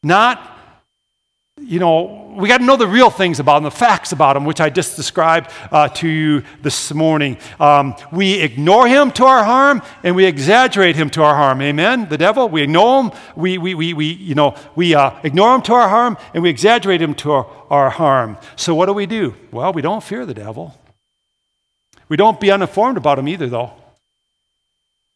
Not 0.03 0.57
you 1.62 1.80
know, 1.80 2.34
we 2.38 2.48
got 2.48 2.60
to 2.60 2.63
know 2.63 2.75
the 2.75 2.88
real 2.88 3.10
things 3.10 3.39
about 3.39 3.56
them, 3.56 3.63
the 3.65 3.72
facts 3.72 4.12
about 4.12 4.34
them, 4.34 4.46
which 4.46 4.62
I 4.62 4.70
just 4.70 4.96
described 4.96 5.51
uh, 5.72 5.88
to 5.89 6.08
you 6.08 6.44
this 6.62 6.94
morning. 6.94 7.38
Um, 7.60 7.96
we 8.12 8.34
ignore 8.34 8.88
him 8.88 9.12
to 9.12 9.25
our 9.25 9.44
harm, 9.44 9.82
and 10.03 10.15
we 10.15 10.25
exaggerate 10.25 10.96
him 10.96 11.10
to 11.12 11.24
our 11.24 11.36
harm. 11.36 11.62
Amen. 11.62 12.08
The 12.10 12.18
devil, 12.18 12.50
we 12.50 12.62
ignore 12.62 13.03
him, 13.03 13.12
we, 13.36 13.58
we, 13.58 13.75
we, 13.75 13.94
we 13.94 14.06
you 14.06 14.36
know, 14.36 14.56
we 14.75 14.96
uh, 14.96 15.12
ignore 15.24 15.56
him 15.56 15.62
to 15.63 15.74
our 15.74 15.89
harm, 15.89 16.18
and 16.34 16.44
we 16.44 16.50
exaggerate 16.50 17.01
him 17.01 17.13
to 17.15 17.32
our, 17.32 17.46
our 17.70 17.89
harm. 17.89 18.38
So 18.56 18.74
what 18.75 18.88
do 18.88 18.94
we 18.94 19.06
do? 19.06 19.36
Well, 19.51 19.74
we 19.74 19.82
don't 19.82 20.03
fear 20.03 20.25
the 20.25 20.34
devil. 20.34 20.77
We 22.10 22.18
don't 22.18 22.39
be 22.39 22.51
uninformed 22.51 22.98
about 22.98 23.20
him 23.20 23.27
either, 23.27 23.48
though. 23.48 23.74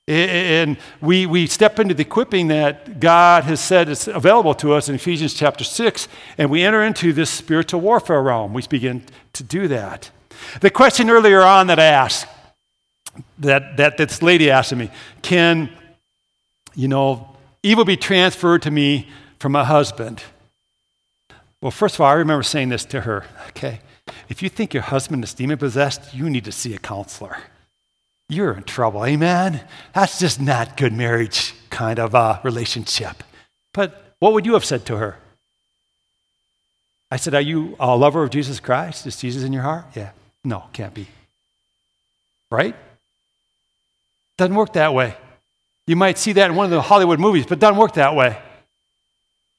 And 0.07 0.77
we, 1.01 1.25
we 1.25 1.47
step 1.47 1.79
into 1.79 1.95
the 1.95 2.03
equipping 2.03 2.49
that 2.49 2.99
God 2.99 3.43
has 3.45 3.59
said 3.59 3.89
is 3.89 4.07
available 4.07 4.53
to 4.55 4.73
us 4.73 4.87
in 4.87 4.95
Ephesians 4.95 5.33
chapter 5.33 5.63
6, 5.63 6.07
and 6.37 6.51
we 6.51 6.61
enter 6.61 6.83
into 6.83 7.11
this 7.11 7.31
spiritual 7.31 7.81
warfare 7.81 8.21
realm. 8.21 8.53
We 8.53 8.61
begin 8.67 9.03
to 9.33 9.43
do 9.43 9.67
that. 9.67 10.11
The 10.61 10.69
question 10.69 11.09
earlier 11.09 11.41
on 11.41 11.67
that 11.67 11.79
I 11.79 11.85
asked, 11.85 12.27
that, 13.39 13.77
that 13.77 13.97
this 13.97 14.21
lady 14.21 14.51
asked 14.51 14.75
me, 14.75 14.91
can, 15.23 15.71
you 16.75 16.87
know, 16.87 17.35
evil 17.63 17.85
be 17.85 17.97
transferred 17.97 18.61
to 18.63 18.71
me 18.71 19.09
from 19.39 19.53
my 19.53 19.63
husband? 19.63 20.21
Well, 21.61 21.71
first 21.71 21.95
of 21.95 22.01
all, 22.01 22.07
I 22.07 22.13
remember 22.13 22.43
saying 22.43 22.69
this 22.69 22.85
to 22.85 23.01
her, 23.01 23.25
okay? 23.49 23.79
If 24.29 24.43
you 24.43 24.49
think 24.49 24.71
your 24.73 24.83
husband 24.83 25.23
is 25.23 25.33
demon 25.33 25.57
possessed, 25.57 26.13
you 26.13 26.29
need 26.29 26.45
to 26.45 26.51
see 26.51 26.75
a 26.75 26.77
counselor 26.77 27.37
you're 28.29 28.53
in 28.53 28.63
trouble. 28.63 29.05
Amen? 29.05 29.61
That's 29.93 30.19
just 30.19 30.41
not 30.41 30.77
good 30.77 30.93
marriage 30.93 31.53
kind 31.69 31.99
of 31.99 32.15
uh, 32.15 32.39
relationship. 32.43 33.23
But 33.73 34.13
what 34.19 34.33
would 34.33 34.45
you 34.45 34.53
have 34.53 34.65
said 34.65 34.85
to 34.87 34.97
her? 34.97 35.17
I 37.11 37.17
said, 37.17 37.35
Are 37.35 37.41
you 37.41 37.75
a 37.79 37.95
lover 37.95 38.23
of 38.23 38.29
Jesus 38.29 38.59
Christ? 38.59 39.05
Is 39.05 39.17
Jesus 39.17 39.43
in 39.43 39.53
your 39.53 39.63
heart? 39.63 39.85
Yeah. 39.93 40.11
No, 40.43 40.65
can't 40.73 40.93
be. 40.93 41.07
Right? 42.51 42.75
Doesn't 44.37 44.55
work 44.55 44.73
that 44.73 44.93
way. 44.93 45.15
You 45.87 45.95
might 45.95 46.17
see 46.17 46.33
that 46.33 46.49
in 46.49 46.55
one 46.55 46.65
of 46.65 46.71
the 46.71 46.81
Hollywood 46.81 47.19
movies, 47.19 47.45
but 47.45 47.59
doesn't 47.59 47.77
work 47.77 47.93
that 47.93 48.15
way. 48.15 48.37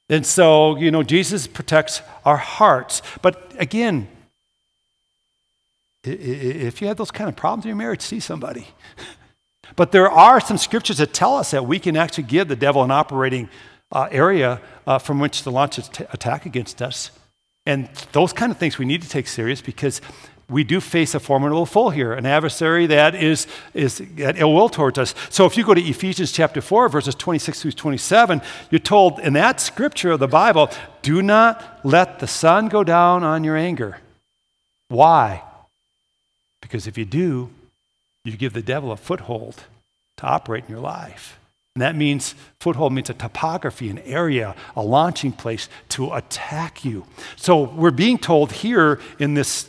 And 0.08 0.24
so, 0.24 0.76
you 0.76 0.90
know, 0.90 1.02
Jesus 1.02 1.46
protects 1.46 2.00
our 2.24 2.36
hearts. 2.36 3.02
But 3.22 3.54
again, 3.58 4.08
if 6.06 6.80
you 6.80 6.88
have 6.88 6.96
those 6.96 7.10
kind 7.10 7.28
of 7.28 7.36
problems 7.36 7.64
in 7.64 7.68
your 7.68 7.76
marriage, 7.76 8.02
see 8.02 8.20
somebody. 8.20 8.68
but 9.76 9.92
there 9.92 10.10
are 10.10 10.40
some 10.40 10.58
scriptures 10.58 10.98
that 10.98 11.12
tell 11.12 11.36
us 11.36 11.50
that 11.50 11.66
we 11.66 11.78
can 11.78 11.96
actually 11.96 12.24
give 12.24 12.48
the 12.48 12.56
devil 12.56 12.82
an 12.82 12.90
operating 12.90 13.48
uh, 13.92 14.08
area 14.10 14.60
uh, 14.86 14.98
from 14.98 15.18
which 15.18 15.42
to 15.42 15.50
launch 15.50 15.78
an 15.78 15.84
t- 15.84 16.04
attack 16.12 16.46
against 16.46 16.82
us. 16.82 17.10
And 17.64 17.88
those 18.12 18.32
kind 18.32 18.52
of 18.52 18.58
things 18.58 18.78
we 18.78 18.84
need 18.84 19.02
to 19.02 19.08
take 19.08 19.26
serious 19.26 19.60
because 19.60 20.00
we 20.48 20.62
do 20.62 20.80
face 20.80 21.14
a 21.14 21.20
formidable 21.20 21.66
foe 21.66 21.90
here, 21.90 22.12
an 22.12 22.24
adversary 22.24 22.86
that 22.86 23.16
is, 23.16 23.48
is 23.74 24.00
at 24.18 24.38
ill 24.38 24.54
will 24.54 24.68
towards 24.68 24.96
us. 24.96 25.12
So 25.28 25.44
if 25.44 25.56
you 25.56 25.64
go 25.64 25.74
to 25.74 25.82
Ephesians 25.82 26.30
chapter 26.30 26.60
4, 26.60 26.88
verses 26.88 27.16
26 27.16 27.62
through 27.62 27.72
27, 27.72 28.40
you're 28.70 28.78
told 28.78 29.18
in 29.18 29.32
that 29.32 29.60
scripture 29.60 30.12
of 30.12 30.20
the 30.20 30.28
Bible, 30.28 30.70
do 31.02 31.20
not 31.20 31.80
let 31.82 32.20
the 32.20 32.28
sun 32.28 32.68
go 32.68 32.84
down 32.84 33.24
on 33.24 33.42
your 33.42 33.56
anger. 33.56 33.98
Why? 34.88 35.42
Because 36.66 36.88
if 36.88 36.98
you 36.98 37.04
do, 37.04 37.50
you 38.24 38.36
give 38.36 38.52
the 38.52 38.62
devil 38.62 38.90
a 38.90 38.96
foothold 38.96 39.64
to 40.16 40.24
operate 40.26 40.64
in 40.64 40.70
your 40.70 40.80
life. 40.80 41.38
And 41.76 41.82
that 41.82 41.94
means 41.94 42.34
foothold 42.58 42.92
means 42.92 43.08
a 43.08 43.14
topography, 43.14 43.88
an 43.88 44.00
area, 44.00 44.56
a 44.74 44.82
launching 44.82 45.30
place 45.30 45.68
to 45.90 46.12
attack 46.12 46.84
you. 46.84 47.06
So 47.36 47.62
we're 47.62 47.92
being 47.92 48.18
told 48.18 48.50
here 48.50 48.98
in 49.20 49.34
this 49.34 49.68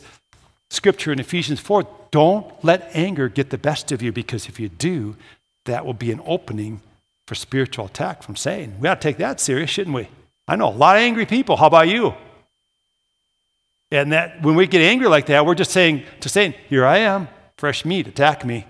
scripture 0.70 1.12
in 1.12 1.20
Ephesians 1.20 1.60
4 1.60 1.86
don't 2.10 2.52
let 2.64 2.90
anger 2.94 3.28
get 3.28 3.50
the 3.50 3.58
best 3.58 3.92
of 3.92 4.02
you 4.02 4.10
because 4.10 4.48
if 4.48 4.58
you 4.58 4.68
do, 4.68 5.16
that 5.66 5.86
will 5.86 5.94
be 5.94 6.10
an 6.10 6.20
opening 6.24 6.80
for 7.28 7.36
spiritual 7.36 7.86
attack 7.86 8.24
from 8.24 8.34
Satan. 8.34 8.80
We 8.80 8.88
ought 8.88 9.00
to 9.00 9.00
take 9.00 9.18
that 9.18 9.38
serious, 9.38 9.70
shouldn't 9.70 9.94
we? 9.94 10.08
I 10.48 10.56
know 10.56 10.68
a 10.68 10.74
lot 10.74 10.96
of 10.96 11.02
angry 11.02 11.26
people. 11.26 11.56
How 11.56 11.66
about 11.66 11.88
you? 11.88 12.14
And 13.90 14.12
that 14.12 14.42
when 14.42 14.54
we 14.54 14.66
get 14.66 14.82
angry 14.82 15.08
like 15.08 15.26
that, 15.26 15.46
we're 15.46 15.54
just 15.54 15.70
saying 15.70 16.04
to 16.20 16.28
Satan, 16.28 16.58
Here 16.68 16.84
I 16.84 16.98
am, 16.98 17.28
fresh 17.56 17.84
meat, 17.84 18.06
attack 18.06 18.44
me. 18.44 18.66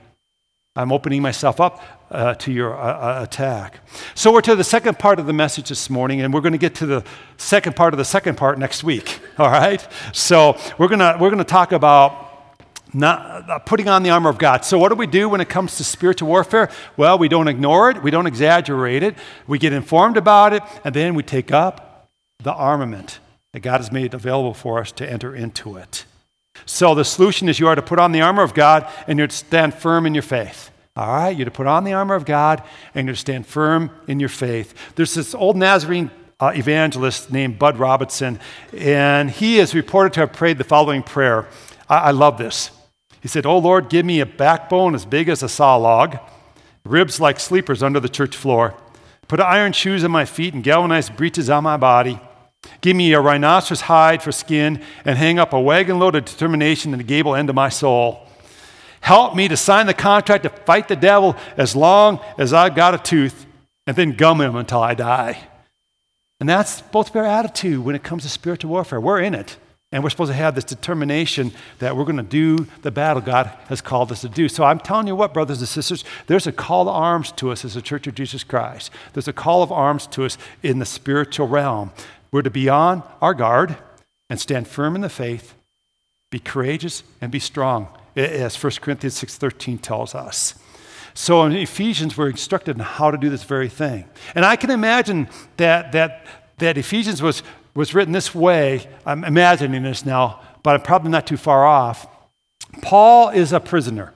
I'm 0.76 0.92
opening 0.92 1.22
myself 1.22 1.60
up 1.60 1.82
uh, 2.08 2.34
to 2.34 2.52
your 2.52 2.78
uh, 2.78 3.20
uh, 3.20 3.22
attack. 3.24 3.80
So 4.14 4.32
we're 4.32 4.42
to 4.42 4.54
the 4.54 4.62
second 4.62 4.98
part 5.00 5.18
of 5.18 5.26
the 5.26 5.32
message 5.32 5.70
this 5.70 5.90
morning, 5.90 6.20
and 6.20 6.32
we're 6.32 6.40
going 6.40 6.52
to 6.52 6.58
get 6.58 6.76
to 6.76 6.86
the 6.86 7.04
second 7.36 7.74
part 7.74 7.92
of 7.94 7.98
the 7.98 8.04
second 8.04 8.36
part 8.36 8.60
next 8.60 8.84
week. 8.84 9.18
All 9.38 9.50
right? 9.50 9.84
So 10.12 10.56
we're 10.78 10.86
going 10.86 11.00
to 11.00 11.16
we're 11.20 11.30
to 11.30 11.42
talk 11.42 11.72
about 11.72 12.26
not 12.94 13.50
uh, 13.50 13.58
putting 13.58 13.88
on 13.88 14.04
the 14.04 14.10
armor 14.10 14.30
of 14.30 14.38
God. 14.38 14.64
So 14.64 14.78
what 14.78 14.90
do 14.90 14.94
we 14.94 15.08
do 15.08 15.28
when 15.28 15.40
it 15.40 15.48
comes 15.48 15.76
to 15.78 15.84
spiritual 15.84 16.28
warfare? 16.28 16.70
Well, 16.96 17.18
we 17.18 17.28
don't 17.28 17.48
ignore 17.48 17.90
it, 17.90 18.02
we 18.02 18.12
don't 18.12 18.26
exaggerate 18.26 19.02
it, 19.02 19.16
we 19.48 19.58
get 19.58 19.72
informed 19.72 20.16
about 20.16 20.52
it, 20.52 20.62
and 20.84 20.94
then 20.94 21.14
we 21.14 21.24
take 21.24 21.50
up 21.50 22.08
the 22.38 22.52
armament 22.52 23.18
God 23.62 23.78
has 23.78 23.92
made 23.92 24.14
available 24.14 24.54
for 24.54 24.78
us 24.78 24.92
to 24.92 25.10
enter 25.10 25.34
into 25.34 25.76
it. 25.76 26.04
So 26.66 26.94
the 26.94 27.04
solution 27.04 27.48
is 27.48 27.60
you 27.60 27.68
are 27.68 27.74
to 27.74 27.82
put 27.82 27.98
on 27.98 28.12
the 28.12 28.20
armor 28.20 28.42
of 28.42 28.54
God 28.54 28.88
and 29.06 29.18
you're 29.18 29.28
to 29.28 29.34
stand 29.34 29.74
firm 29.74 30.06
in 30.06 30.14
your 30.14 30.22
faith. 30.22 30.70
All 30.96 31.06
right, 31.06 31.36
you're 31.36 31.44
to 31.44 31.50
put 31.50 31.66
on 31.66 31.84
the 31.84 31.92
armor 31.92 32.14
of 32.14 32.24
God 32.24 32.62
and 32.94 33.06
you're 33.06 33.14
to 33.14 33.20
stand 33.20 33.46
firm 33.46 33.90
in 34.08 34.18
your 34.18 34.28
faith. 34.28 34.74
There's 34.96 35.14
this 35.14 35.34
old 35.34 35.56
Nazarene 35.56 36.10
uh, 36.40 36.52
evangelist 36.54 37.32
named 37.32 37.58
Bud 37.58 37.78
Robinson, 37.78 38.40
and 38.76 39.30
he 39.30 39.58
is 39.58 39.74
reported 39.74 40.12
to 40.14 40.20
have 40.20 40.32
prayed 40.32 40.58
the 40.58 40.64
following 40.64 41.02
prayer. 41.02 41.46
I, 41.88 41.96
I 41.96 42.10
love 42.10 42.38
this. 42.38 42.70
He 43.20 43.28
said, 43.28 43.46
Oh 43.46 43.58
Lord, 43.58 43.88
give 43.88 44.06
me 44.06 44.20
a 44.20 44.26
backbone 44.26 44.94
as 44.94 45.04
big 45.04 45.28
as 45.28 45.42
a 45.42 45.48
saw 45.48 45.76
log, 45.76 46.18
ribs 46.84 47.20
like 47.20 47.40
sleepers 47.40 47.82
under 47.82 48.00
the 48.00 48.08
church 48.08 48.36
floor. 48.36 48.74
Put 49.26 49.40
iron 49.40 49.72
shoes 49.72 50.04
on 50.04 50.10
my 50.10 50.24
feet 50.24 50.54
and 50.54 50.64
galvanized 50.64 51.16
breeches 51.16 51.50
on 51.50 51.62
my 51.64 51.76
body. 51.76 52.20
Give 52.80 52.96
me 52.96 53.12
a 53.12 53.20
rhinoceros 53.20 53.82
hide 53.82 54.22
for 54.22 54.32
skin 54.32 54.82
and 55.04 55.18
hang 55.18 55.38
up 55.38 55.52
a 55.52 55.60
wagon 55.60 55.98
load 55.98 56.14
of 56.14 56.24
determination 56.24 56.92
in 56.92 56.98
the 56.98 57.04
gable 57.04 57.34
end 57.34 57.48
of 57.48 57.56
my 57.56 57.68
soul. 57.68 58.26
Help 59.00 59.34
me 59.34 59.48
to 59.48 59.56
sign 59.56 59.86
the 59.86 59.94
contract 59.94 60.44
to 60.44 60.50
fight 60.50 60.88
the 60.88 60.96
devil 60.96 61.36
as 61.56 61.74
long 61.74 62.20
as 62.36 62.52
I've 62.52 62.74
got 62.74 62.94
a 62.94 62.98
tooth 62.98 63.46
and 63.86 63.96
then 63.96 64.12
gum 64.12 64.40
him 64.40 64.56
until 64.56 64.80
I 64.80 64.94
die. 64.94 65.38
And 66.40 66.48
that's 66.48 66.82
both 66.82 67.12
be 67.12 67.18
our 67.18 67.24
attitude 67.24 67.84
when 67.84 67.96
it 67.96 68.02
comes 68.02 68.22
to 68.22 68.28
spiritual 68.28 68.70
warfare. 68.70 69.00
We're 69.00 69.20
in 69.20 69.34
it. 69.34 69.56
And 69.90 70.04
we're 70.04 70.10
supposed 70.10 70.30
to 70.30 70.36
have 70.36 70.54
this 70.54 70.64
determination 70.64 71.50
that 71.78 71.96
we're 71.96 72.04
going 72.04 72.18
to 72.18 72.22
do 72.22 72.66
the 72.82 72.90
battle 72.90 73.22
God 73.22 73.46
has 73.68 73.80
called 73.80 74.12
us 74.12 74.20
to 74.20 74.28
do. 74.28 74.46
So 74.46 74.62
I'm 74.62 74.78
telling 74.78 75.06
you 75.06 75.16
what, 75.16 75.32
brothers 75.32 75.60
and 75.60 75.68
sisters, 75.68 76.04
there's 76.26 76.46
a 76.46 76.52
call 76.52 76.84
to 76.84 76.90
arms 76.90 77.32
to 77.32 77.50
us 77.50 77.64
as 77.64 77.74
a 77.74 77.80
church 77.80 78.06
of 78.06 78.14
Jesus 78.14 78.44
Christ. 78.44 78.90
There's 79.14 79.28
a 79.28 79.32
call 79.32 79.62
of 79.62 79.72
arms 79.72 80.06
to 80.08 80.26
us 80.26 80.36
in 80.62 80.78
the 80.78 80.84
spiritual 80.84 81.48
realm. 81.48 81.92
We're 82.30 82.42
to 82.42 82.50
be 82.50 82.68
on 82.68 83.02
our 83.20 83.34
guard 83.34 83.76
and 84.28 84.38
stand 84.38 84.68
firm 84.68 84.94
in 84.94 85.00
the 85.00 85.08
faith, 85.08 85.54
be 86.30 86.38
courageous 86.38 87.02
and 87.20 87.32
be 87.32 87.38
strong, 87.38 87.88
as 88.16 88.56
1 88.56 88.80
Corinthians 88.80 89.14
6:13 89.14 89.78
tells 89.78 90.14
us. 90.14 90.54
So 91.14 91.42
in 91.44 91.52
Ephesians, 91.52 92.16
we're 92.16 92.30
instructed 92.30 92.78
on 92.78 92.84
how 92.84 93.10
to 93.10 93.18
do 93.18 93.28
this 93.28 93.42
very 93.42 93.68
thing. 93.68 94.04
And 94.34 94.44
I 94.44 94.56
can 94.56 94.70
imagine 94.70 95.28
that, 95.56 95.92
that, 95.92 96.24
that 96.58 96.78
Ephesians 96.78 97.20
was, 97.20 97.42
was 97.74 97.92
written 97.92 98.12
this 98.12 98.34
way. 98.34 98.88
I'm 99.04 99.24
imagining 99.24 99.82
this 99.82 100.06
now, 100.06 100.40
but 100.62 100.76
I'm 100.76 100.82
probably 100.82 101.10
not 101.10 101.26
too 101.26 101.36
far 101.36 101.66
off. 101.66 102.06
Paul 102.82 103.30
is 103.30 103.52
a 103.52 103.58
prisoner 103.58 104.12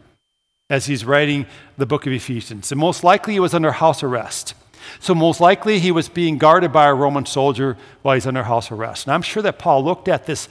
as 0.70 0.86
he's 0.86 1.04
writing 1.04 1.46
the 1.76 1.86
book 1.86 2.06
of 2.06 2.12
Ephesians. 2.12 2.70
And 2.70 2.80
most 2.80 3.02
likely 3.02 3.32
he 3.32 3.40
was 3.40 3.52
under 3.52 3.72
house 3.72 4.02
arrest. 4.02 4.54
So, 5.00 5.14
most 5.14 5.40
likely, 5.40 5.78
he 5.78 5.90
was 5.90 6.08
being 6.08 6.38
guarded 6.38 6.72
by 6.72 6.86
a 6.86 6.94
Roman 6.94 7.26
soldier 7.26 7.76
while 8.02 8.14
he's 8.14 8.26
under 8.26 8.42
house 8.42 8.70
arrest. 8.70 9.06
And 9.06 9.14
I'm 9.14 9.22
sure 9.22 9.42
that 9.42 9.58
Paul 9.58 9.84
looked 9.84 10.08
at 10.08 10.26
this 10.26 10.48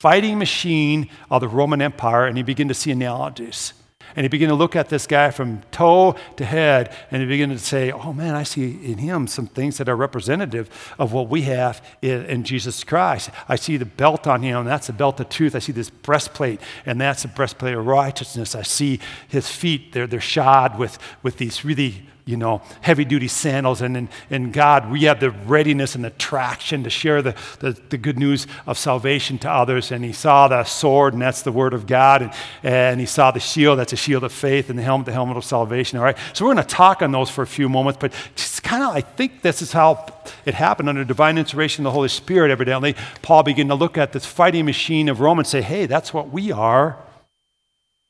fighting 0.00 0.38
machine 0.38 1.08
of 1.30 1.40
the 1.42 1.48
Roman 1.48 1.82
Empire 1.82 2.26
and 2.26 2.36
he 2.36 2.42
began 2.42 2.68
to 2.68 2.74
see 2.74 2.90
analogies. 2.90 3.74
And 4.16 4.24
he 4.24 4.28
began 4.28 4.48
to 4.48 4.54
look 4.54 4.74
at 4.74 4.88
this 4.88 5.06
guy 5.06 5.30
from 5.30 5.62
toe 5.70 6.16
to 6.36 6.44
head, 6.44 6.94
and 7.10 7.22
he 7.22 7.28
began 7.28 7.50
to 7.50 7.58
say, 7.58 7.92
Oh 7.92 8.12
man, 8.12 8.34
I 8.34 8.42
see 8.42 8.70
in 8.84 8.98
him 8.98 9.26
some 9.26 9.46
things 9.46 9.78
that 9.78 9.88
are 9.88 9.94
representative 9.96 10.94
of 10.98 11.12
what 11.12 11.28
we 11.28 11.42
have 11.42 11.84
in, 12.02 12.24
in 12.26 12.44
Jesus 12.44 12.82
Christ. 12.82 13.30
I 13.48 13.56
see 13.56 13.76
the 13.76 13.84
belt 13.84 14.26
on 14.26 14.42
him, 14.42 14.58
and 14.58 14.68
that's 14.68 14.88
the 14.88 14.92
belt 14.92 15.20
of 15.20 15.28
truth. 15.28 15.54
I 15.54 15.60
see 15.60 15.72
this 15.72 15.90
breastplate, 15.90 16.60
and 16.86 17.00
that's 17.00 17.22
the 17.22 17.28
breastplate 17.28 17.74
of 17.74 17.86
righteousness. 17.86 18.54
I 18.54 18.62
see 18.62 18.98
his 19.28 19.48
feet, 19.48 19.92
they're, 19.92 20.08
they're 20.08 20.20
shod 20.20 20.78
with, 20.78 20.98
with 21.22 21.36
these 21.36 21.64
really 21.64 22.02
you 22.24 22.36
know, 22.36 22.62
heavy 22.80 23.04
duty 23.04 23.28
sandals. 23.28 23.80
And 23.80 23.96
in, 23.96 24.08
in 24.28 24.52
God, 24.52 24.90
we 24.90 25.02
have 25.04 25.20
the 25.20 25.30
readiness 25.30 25.94
and 25.94 26.04
the 26.04 26.10
traction 26.10 26.84
to 26.84 26.90
share 26.90 27.22
the, 27.22 27.34
the, 27.60 27.72
the, 27.88 27.98
good 27.98 28.18
news 28.18 28.46
of 28.66 28.78
salvation 28.78 29.38
to 29.38 29.50
others. 29.50 29.90
And 29.90 30.04
he 30.04 30.12
saw 30.12 30.48
the 30.48 30.64
sword, 30.64 31.12
and 31.14 31.22
that's 31.22 31.42
the 31.42 31.52
word 31.52 31.74
of 31.74 31.86
God. 31.86 32.22
And, 32.22 32.32
and 32.62 33.00
he 33.00 33.06
saw 33.06 33.30
the 33.30 33.40
shield, 33.40 33.78
that's 33.78 33.92
a 33.92 33.96
shield 33.96 34.24
of 34.24 34.32
faith, 34.32 34.70
and 34.70 34.78
the 34.78 34.82
helmet, 34.82 35.06
the 35.06 35.12
helmet 35.12 35.36
of 35.36 35.44
salvation. 35.44 35.98
All 35.98 36.04
right. 36.04 36.16
So 36.32 36.44
we're 36.44 36.54
going 36.54 36.64
to 36.66 36.74
talk 36.74 37.02
on 37.02 37.12
those 37.12 37.30
for 37.30 37.42
a 37.42 37.46
few 37.46 37.68
moments, 37.68 37.98
but 38.00 38.12
just 38.36 38.62
kind 38.62 38.82
of, 38.82 38.94
I 38.94 39.00
think 39.00 39.42
this 39.42 39.62
is 39.62 39.72
how 39.72 40.14
it 40.44 40.54
happened 40.54 40.88
under 40.88 41.04
divine 41.04 41.38
inspiration 41.38 41.84
of 41.84 41.90
the 41.90 41.94
Holy 41.94 42.08
Spirit, 42.08 42.50
evidently. 42.50 42.94
Paul 43.22 43.42
began 43.42 43.68
to 43.68 43.74
look 43.74 43.98
at 43.98 44.12
this 44.12 44.24
fighting 44.24 44.64
machine 44.64 45.08
of 45.08 45.20
Rome 45.20 45.38
and 45.38 45.48
say, 45.48 45.62
hey, 45.62 45.86
that's 45.86 46.14
what 46.14 46.30
we 46.30 46.52
are 46.52 46.96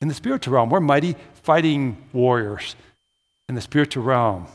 in 0.00 0.08
the 0.08 0.14
spiritual 0.14 0.54
realm. 0.54 0.70
We're 0.70 0.80
mighty 0.80 1.16
fighting 1.42 1.96
warriors 2.12 2.76
in 3.50 3.56
the 3.56 3.60
spiritual 3.60 4.04
realm. 4.04 4.46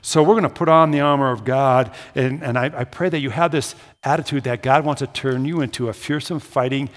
So 0.00 0.22
we're 0.22 0.34
going 0.34 0.44
to 0.44 0.48
put 0.48 0.68
on 0.68 0.92
the 0.92 1.00
armor 1.00 1.32
of 1.32 1.44
God, 1.44 1.92
and, 2.14 2.44
and 2.44 2.56
I, 2.56 2.66
I 2.66 2.84
pray 2.84 3.08
that 3.08 3.18
you 3.18 3.30
have 3.30 3.50
this 3.50 3.74
attitude 4.04 4.44
that 4.44 4.62
God 4.62 4.84
wants 4.84 5.00
to 5.00 5.08
turn 5.08 5.44
you 5.44 5.60
into 5.60 5.88
a 5.88 5.92
fearsome 5.92 6.38
fighting 6.38 6.90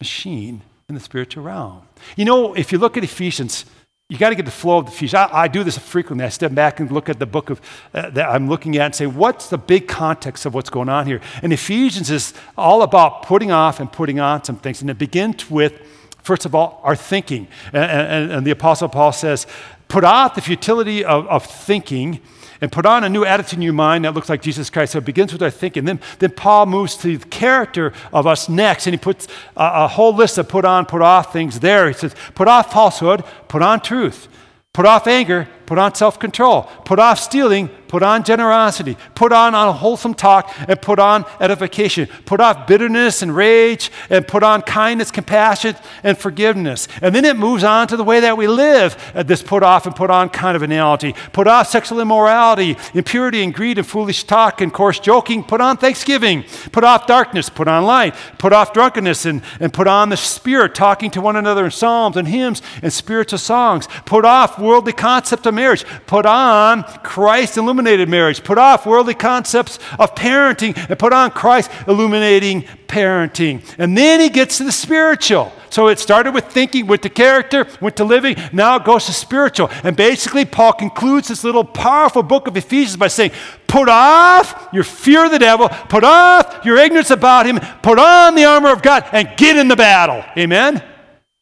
machine 0.00 0.62
in 0.88 0.94
the 0.94 1.02
spiritual 1.02 1.44
realm. 1.44 1.82
You 2.16 2.24
know, 2.24 2.54
if 2.54 2.72
you 2.72 2.78
look 2.78 2.96
at 2.96 3.04
Ephesians, 3.04 3.66
you 4.08 4.16
got 4.16 4.30
to 4.30 4.34
get 4.34 4.46
the 4.46 4.50
flow 4.50 4.78
of 4.78 4.86
the 4.86 4.92
Ephesians. 4.92 5.14
I, 5.14 5.42
I, 5.42 5.48
do 5.48 5.62
this 5.62 5.76
frequently. 5.76 6.24
I 6.24 6.30
step 6.30 6.54
back 6.54 6.80
and 6.80 6.90
look 6.90 7.10
at 7.10 7.18
the 7.18 7.26
book 7.26 7.50
of 7.50 7.60
uh, 7.92 8.08
that 8.08 8.30
I'm 8.30 8.48
looking 8.48 8.76
at 8.78 8.86
and 8.86 8.94
say, 8.94 9.06
what's 9.06 9.50
the 9.50 9.58
big 9.58 9.86
context 9.86 10.46
of 10.46 10.54
what's 10.54 10.70
going 10.70 10.88
on 10.88 11.06
here? 11.06 11.20
And 11.42 11.52
Ephesians 11.52 12.10
is 12.10 12.32
all 12.56 12.80
about 12.80 13.22
putting 13.24 13.50
off 13.50 13.80
and 13.80 13.92
putting 13.92 14.18
on 14.18 14.44
some 14.44 14.56
things, 14.56 14.80
and 14.80 14.88
it 14.88 14.96
begins 14.96 15.50
with 15.50 15.82
First 16.22 16.46
of 16.46 16.54
all, 16.54 16.80
our 16.84 16.96
thinking. 16.96 17.48
And, 17.72 17.84
and, 17.84 18.32
and, 18.32 18.46
the 18.46 18.52
Apostle 18.52 18.88
Paul 18.88 19.12
says, 19.12 19.46
put 19.88 20.04
off 20.04 20.34
the 20.34 20.40
futility 20.40 21.04
of, 21.04 21.26
of, 21.26 21.44
thinking 21.44 22.20
and 22.60 22.70
put 22.70 22.86
on 22.86 23.02
a 23.02 23.08
new 23.08 23.24
attitude 23.24 23.58
in 23.58 23.62
your 23.62 23.72
mind 23.72 24.04
that 24.04 24.14
looks 24.14 24.28
like 24.28 24.40
Jesus 24.40 24.70
Christ. 24.70 24.92
So 24.92 24.98
it 24.98 25.04
begins 25.04 25.32
with 25.32 25.42
our 25.42 25.50
thinking. 25.50 25.84
Then, 25.84 26.00
then 26.20 26.30
Paul 26.30 26.66
moves 26.66 26.96
to 26.98 27.18
the 27.18 27.26
character 27.26 27.92
of 28.12 28.26
us 28.26 28.48
next, 28.48 28.86
and 28.86 28.94
he 28.94 28.98
puts 28.98 29.26
a, 29.56 29.84
a 29.84 29.88
whole 29.88 30.14
list 30.14 30.38
of 30.38 30.48
put 30.48 30.64
on, 30.64 30.86
put 30.86 31.02
off 31.02 31.32
things 31.32 31.58
there. 31.58 31.88
He 31.88 31.94
says, 31.94 32.14
put 32.36 32.46
off 32.46 32.72
falsehood, 32.72 33.24
put 33.48 33.62
on 33.62 33.80
truth. 33.80 34.28
Put 34.72 34.86
off 34.86 35.06
anger, 35.06 35.48
put 35.72 35.78
on 35.78 35.94
self 35.94 36.18
control. 36.18 36.64
Put 36.84 36.98
off 36.98 37.18
stealing, 37.18 37.70
put 37.88 38.02
on 38.02 38.24
generosity. 38.24 38.94
Put 39.14 39.32
on 39.32 39.54
unwholesome 39.54 40.12
talk, 40.12 40.54
and 40.68 40.78
put 40.82 40.98
on 40.98 41.24
edification. 41.40 42.08
Put 42.26 42.40
off 42.40 42.66
bitterness 42.66 43.22
and 43.22 43.34
rage, 43.34 43.90
and 44.10 44.28
put 44.28 44.42
on 44.42 44.60
kindness, 44.60 45.10
compassion, 45.10 45.74
and 46.02 46.18
forgiveness. 46.18 46.88
And 47.00 47.14
then 47.14 47.24
it 47.24 47.38
moves 47.38 47.64
on 47.64 47.88
to 47.88 47.96
the 47.96 48.04
way 48.04 48.20
that 48.20 48.36
we 48.36 48.48
live 48.48 49.12
at 49.14 49.28
this 49.28 49.42
put 49.42 49.62
off 49.62 49.86
and 49.86 49.96
put 49.96 50.10
on 50.10 50.28
kind 50.28 50.56
of 50.56 50.62
analogy. 50.62 51.14
Put 51.32 51.46
off 51.46 51.68
sexual 51.68 52.00
immorality, 52.00 52.76
impurity, 52.92 53.42
and 53.42 53.54
greed, 53.54 53.78
and 53.78 53.86
foolish 53.86 54.24
talk, 54.24 54.60
and 54.60 54.74
coarse 54.74 54.98
joking. 54.98 55.42
Put 55.42 55.62
on 55.62 55.78
thanksgiving. 55.78 56.44
Put 56.72 56.84
off 56.84 57.06
darkness, 57.06 57.48
put 57.48 57.66
on 57.66 57.84
light. 57.84 58.14
Put 58.36 58.52
off 58.52 58.74
drunkenness, 58.74 59.24
and, 59.24 59.40
and 59.58 59.72
put 59.72 59.86
on 59.86 60.10
the 60.10 60.18
Spirit, 60.18 60.74
talking 60.74 61.10
to 61.12 61.22
one 61.22 61.36
another 61.36 61.64
in 61.64 61.70
psalms 61.70 62.18
and 62.18 62.28
hymns 62.28 62.60
and 62.82 62.92
spiritual 62.92 63.38
songs. 63.38 63.88
Put 64.04 64.26
off 64.26 64.58
worldly 64.58 64.92
concept 64.92 65.46
of 65.46 65.54
marriage. 65.62 65.84
Put 66.06 66.26
on 66.26 66.82
Christ 67.04 67.56
illuminated 67.56 68.08
marriage. 68.08 68.42
Put 68.42 68.58
off 68.58 68.84
worldly 68.84 69.14
concepts 69.14 69.78
of 69.98 70.14
parenting 70.14 70.76
and 70.88 70.98
put 70.98 71.12
on 71.12 71.30
Christ 71.30 71.70
illuminating 71.86 72.62
parenting. 72.88 73.62
And 73.78 73.96
then 73.96 74.18
he 74.20 74.28
gets 74.28 74.58
to 74.58 74.64
the 74.64 74.72
spiritual. 74.72 75.52
So 75.70 75.88
it 75.88 75.98
started 75.98 76.34
with 76.34 76.46
thinking, 76.46 76.86
went 76.86 77.02
to 77.02 77.08
character, 77.08 77.66
went 77.80 77.96
to 77.96 78.04
living, 78.04 78.36
now 78.52 78.76
it 78.76 78.84
goes 78.84 79.06
to 79.06 79.12
spiritual. 79.12 79.70
And 79.84 79.96
basically, 79.96 80.44
Paul 80.44 80.74
concludes 80.74 81.28
this 81.28 81.44
little 81.44 81.64
powerful 81.64 82.22
book 82.22 82.46
of 82.46 82.56
Ephesians 82.56 82.96
by 82.96 83.08
saying, 83.08 83.30
Put 83.68 83.88
off 83.88 84.68
your 84.72 84.84
fear 84.84 85.24
of 85.24 85.30
the 85.30 85.38
devil, 85.38 85.70
put 85.88 86.04
off 86.04 86.62
your 86.64 86.76
ignorance 86.76 87.10
about 87.10 87.46
him, 87.46 87.58
put 87.82 87.98
on 87.98 88.34
the 88.34 88.44
armor 88.44 88.70
of 88.70 88.82
God, 88.82 89.08
and 89.12 89.30
get 89.38 89.56
in 89.56 89.68
the 89.68 89.76
battle. 89.76 90.22
Amen? 90.36 90.82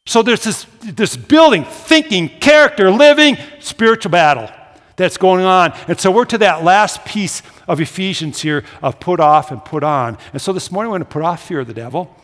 So 0.05 0.23
there's 0.23 0.43
this, 0.43 0.65
this 0.81 1.15
building, 1.15 1.63
thinking, 1.63 2.29
character, 2.29 2.89
living, 2.91 3.37
spiritual 3.59 4.11
battle 4.11 4.49
that's 4.95 5.17
going 5.17 5.45
on. 5.45 5.73
And 5.87 5.99
so 5.99 6.11
we're 6.11 6.25
to 6.25 6.37
that 6.39 6.63
last 6.63 7.05
piece 7.05 7.41
of 7.67 7.79
Ephesians 7.79 8.41
here 8.41 8.63
of 8.81 8.99
put 8.99 9.19
off 9.19 9.51
and 9.51 9.63
put 9.63 9.83
on. 9.83 10.17
And 10.33 10.41
so 10.41 10.53
this 10.53 10.71
morning 10.71 10.91
we're 10.91 10.99
going 10.99 11.07
to 11.07 11.13
put 11.13 11.23
off 11.23 11.47
fear 11.47 11.59
of 11.61 11.67
the 11.67 11.73
devil. 11.73 12.15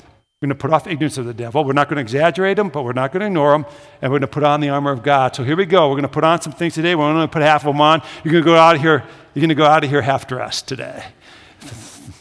We're 0.41 0.49
going 0.49 0.57
to 0.57 0.61
put 0.61 0.71
off 0.71 0.85
ignorance 0.85 1.17
of 1.17 1.25
the 1.25 1.33
devil. 1.33 1.63
We're 1.63 1.73
not 1.73 1.87
going 1.87 1.95
to 1.95 2.01
exaggerate 2.01 2.57
them, 2.57 2.69
but 2.69 2.83
we're 2.83 2.93
not 2.93 3.11
going 3.11 3.21
to 3.21 3.27
ignore 3.27 3.53
them. 3.53 3.65
And 4.01 4.11
we're 4.11 4.19
going 4.19 4.21
to 4.21 4.33
put 4.33 4.43
on 4.43 4.59
the 4.59 4.69
armor 4.69 4.91
of 4.91 5.01
God. 5.01 5.35
So 5.35 5.43
here 5.43 5.55
we 5.55 5.65
go. 5.65 5.87
We're 5.87 5.95
going 5.95 6.03
to 6.03 6.09
put 6.09 6.23
on 6.23 6.41
some 6.41 6.53
things 6.53 6.75
today. 6.75 6.93
We're 6.93 7.05
only 7.05 7.19
going 7.19 7.27
to 7.27 7.33
put 7.33 7.41
half 7.41 7.61
of 7.65 7.73
them 7.73 7.81
on. 7.81 8.01
You're 8.23 8.33
going 8.33 8.43
to 8.43 8.49
go 8.49 8.55
out 8.55 8.75
of 8.75 8.81
here. 8.81 9.03
You're 9.33 9.41
going 9.41 9.49
to 9.49 9.55
go 9.55 9.65
out 9.65 9.83
of 9.83 9.89
here 9.89 10.01
half 10.01 10.27
dressed 10.27 10.67
today. 10.67 11.05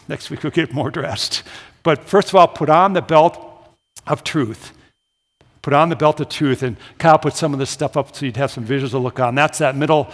Next 0.08 0.30
week 0.30 0.42
we'll 0.42 0.52
get 0.52 0.72
more 0.72 0.90
dressed. 0.90 1.42
But 1.82 2.04
first 2.04 2.28
of 2.28 2.36
all, 2.36 2.48
put 2.48 2.70
on 2.70 2.94
the 2.94 3.02
belt 3.02 3.38
of 4.06 4.24
truth. 4.24 4.72
Put 5.66 5.72
on 5.72 5.88
the 5.88 5.96
belt 5.96 6.20
of 6.20 6.28
truth. 6.28 6.62
And 6.62 6.76
Kyle 6.96 7.18
put 7.18 7.34
some 7.34 7.52
of 7.52 7.58
this 7.58 7.70
stuff 7.70 7.96
up 7.96 8.14
so 8.14 8.24
you'd 8.24 8.36
have 8.36 8.52
some 8.52 8.64
visuals 8.64 8.90
to 8.90 8.98
look 8.98 9.18
on. 9.18 9.34
That's 9.34 9.58
that 9.58 9.74
middle 9.74 10.08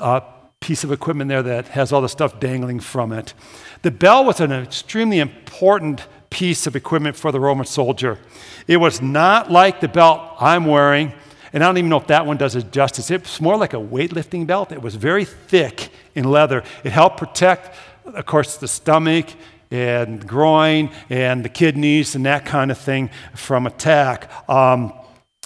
uh, 0.00 0.20
piece 0.60 0.84
of 0.84 0.92
equipment 0.92 1.28
there 1.28 1.42
that 1.42 1.66
has 1.66 1.92
all 1.92 2.00
the 2.00 2.08
stuff 2.08 2.38
dangling 2.38 2.78
from 2.78 3.10
it. 3.10 3.34
The 3.82 3.90
belt 3.90 4.24
was 4.24 4.38
an 4.38 4.52
extremely 4.52 5.18
important 5.18 6.06
piece 6.30 6.68
of 6.68 6.76
equipment 6.76 7.16
for 7.16 7.32
the 7.32 7.40
Roman 7.40 7.66
soldier. 7.66 8.20
It 8.68 8.76
was 8.76 9.02
not 9.02 9.50
like 9.50 9.80
the 9.80 9.88
belt 9.88 10.36
I'm 10.38 10.64
wearing, 10.64 11.12
and 11.52 11.64
I 11.64 11.66
don't 11.66 11.78
even 11.78 11.90
know 11.90 11.98
if 11.98 12.06
that 12.06 12.24
one 12.24 12.36
does 12.36 12.54
it 12.54 12.70
justice. 12.70 13.10
It's 13.10 13.40
more 13.40 13.56
like 13.56 13.74
a 13.74 13.78
weightlifting 13.78 14.46
belt. 14.46 14.70
It 14.70 14.80
was 14.80 14.94
very 14.94 15.24
thick 15.24 15.88
in 16.14 16.30
leather. 16.30 16.62
It 16.84 16.92
helped 16.92 17.16
protect, 17.16 17.76
of 18.04 18.26
course, 18.26 18.58
the 18.58 18.68
stomach 18.68 19.26
and 19.74 20.24
groin 20.24 20.88
and 21.10 21.44
the 21.44 21.48
kidneys 21.48 22.14
and 22.14 22.24
that 22.26 22.46
kind 22.46 22.70
of 22.70 22.78
thing 22.78 23.10
from 23.34 23.66
attack. 23.66 24.30
Um, 24.48 24.92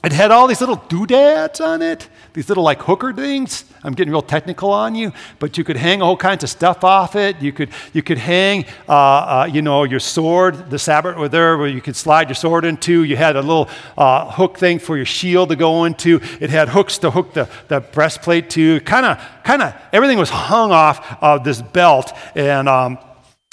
it 0.05 0.12
had 0.12 0.31
all 0.31 0.47
these 0.47 0.61
little 0.61 0.77
doodads 0.77 1.61
on 1.61 1.83
it, 1.83 2.09
these 2.33 2.49
little 2.49 2.62
like 2.62 2.81
hooker 2.83 3.12
things. 3.12 3.64
I'm 3.83 3.95
getting 3.95 4.12
real 4.12 4.23
technical 4.23 4.71
on 4.71 4.95
you, 4.95 5.12
but 5.38 5.59
you 5.59 5.64
could 5.64 5.77
hang 5.77 6.03
all 6.03 6.17
kinds 6.17 6.45
of 6.45 6.51
stuff 6.51 6.85
off 6.85 7.17
it. 7.17 7.41
You 7.41 7.53
could, 7.53 7.71
you 7.93 8.03
could 8.03 8.19
hang, 8.19 8.67
uh, 8.88 8.93
uh, 8.93 9.51
you 9.51 9.61
know, 9.61 9.83
your 9.85 9.99
sword, 9.99 10.71
the 10.71 10.79
sabre 10.79 11.14
were 11.19 11.29
there 11.29 11.57
where 11.57 11.67
you 11.67 11.81
could 11.81 11.97
slide 11.97 12.29
your 12.29 12.37
sword 12.37 12.64
into. 12.64 13.03
You 13.03 13.17
had 13.17 13.35
a 13.35 13.41
little 13.41 13.69
uh, 13.97 14.31
hook 14.31 14.59
thing 14.59 14.79
for 14.79 14.97
your 14.97 15.07
shield 15.07 15.49
to 15.49 15.57
go 15.57 15.85
into. 15.85 16.21
It 16.38 16.51
had 16.51 16.69
hooks 16.69 16.99
to 16.99 17.11
hook 17.11 17.33
the, 17.33 17.49
the 17.69 17.81
breastplate 17.81 18.51
to. 18.51 18.81
Kind 18.83 19.07
of, 19.07 19.19
kind 19.43 19.62
of, 19.62 19.75
everything 19.93 20.19
was 20.19 20.31
hung 20.31 20.71
off 20.71 21.21
of 21.21 21.43
this 21.43 21.61
belt. 21.61 22.12
And 22.37 22.69
um, 22.69 22.99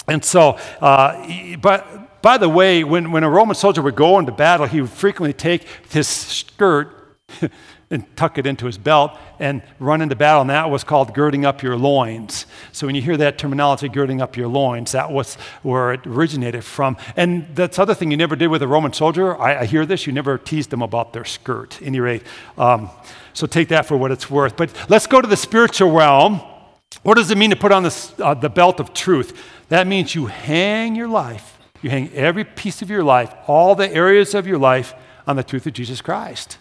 and 0.08 0.24
so, 0.24 0.58
uh, 0.80 1.56
but 1.60 2.22
by 2.22 2.38
the 2.38 2.48
way, 2.48 2.84
when, 2.84 3.12
when 3.12 3.22
a 3.22 3.30
Roman 3.30 3.54
soldier 3.54 3.82
would 3.82 3.96
go 3.96 4.18
into 4.18 4.32
battle, 4.32 4.66
he 4.66 4.80
would 4.80 4.90
frequently 4.90 5.32
take 5.32 5.66
his 5.90 6.08
skirt 6.08 7.16
and 7.90 8.16
tuck 8.16 8.36
it 8.36 8.46
into 8.46 8.66
his 8.66 8.78
belt 8.78 9.16
and 9.38 9.62
run 9.78 10.02
into 10.02 10.16
battle, 10.16 10.40
and 10.40 10.50
that 10.50 10.70
was 10.70 10.82
called 10.82 11.14
girding 11.14 11.44
up 11.44 11.62
your 11.62 11.76
loins. 11.76 12.46
So 12.72 12.86
when 12.86 12.96
you 12.96 13.02
hear 13.02 13.16
that 13.16 13.38
terminology, 13.38 13.88
girding 13.88 14.20
up 14.20 14.36
your 14.36 14.48
loins, 14.48 14.92
that 14.92 15.12
was 15.12 15.36
where 15.62 15.92
it 15.92 16.04
originated 16.06 16.64
from. 16.64 16.96
And 17.16 17.46
that's 17.54 17.78
other 17.78 17.94
thing 17.94 18.10
you 18.10 18.16
never 18.16 18.34
did 18.34 18.48
with 18.48 18.62
a 18.62 18.68
Roman 18.68 18.92
soldier. 18.92 19.40
I, 19.40 19.60
I 19.60 19.64
hear 19.66 19.86
this, 19.86 20.06
you 20.06 20.12
never 20.12 20.36
teased 20.36 20.70
them 20.70 20.82
about 20.82 21.12
their 21.12 21.24
skirt, 21.24 21.80
any 21.80 22.00
rate. 22.00 22.24
Um, 22.58 22.90
so 23.34 23.46
take 23.46 23.68
that 23.68 23.86
for 23.86 23.96
what 23.96 24.10
it's 24.10 24.28
worth. 24.28 24.56
But 24.56 24.72
let's 24.88 25.06
go 25.06 25.20
to 25.20 25.28
the 25.28 25.36
spiritual 25.36 25.92
realm. 25.92 26.40
What 27.06 27.18
does 27.18 27.30
it 27.30 27.38
mean 27.38 27.50
to 27.50 27.56
put 27.56 27.70
on 27.70 27.84
this, 27.84 28.12
uh, 28.18 28.34
the 28.34 28.50
belt 28.50 28.80
of 28.80 28.92
truth? 28.92 29.40
That 29.68 29.86
means 29.86 30.16
you 30.16 30.26
hang 30.26 30.96
your 30.96 31.06
life, 31.06 31.56
you 31.80 31.88
hang 31.88 32.12
every 32.12 32.42
piece 32.42 32.82
of 32.82 32.90
your 32.90 33.04
life, 33.04 33.32
all 33.46 33.76
the 33.76 33.88
areas 33.94 34.34
of 34.34 34.44
your 34.44 34.58
life 34.58 34.92
on 35.24 35.36
the 35.36 35.44
truth 35.44 35.68
of 35.68 35.72
Jesus 35.72 36.00
Christ. 36.00 36.58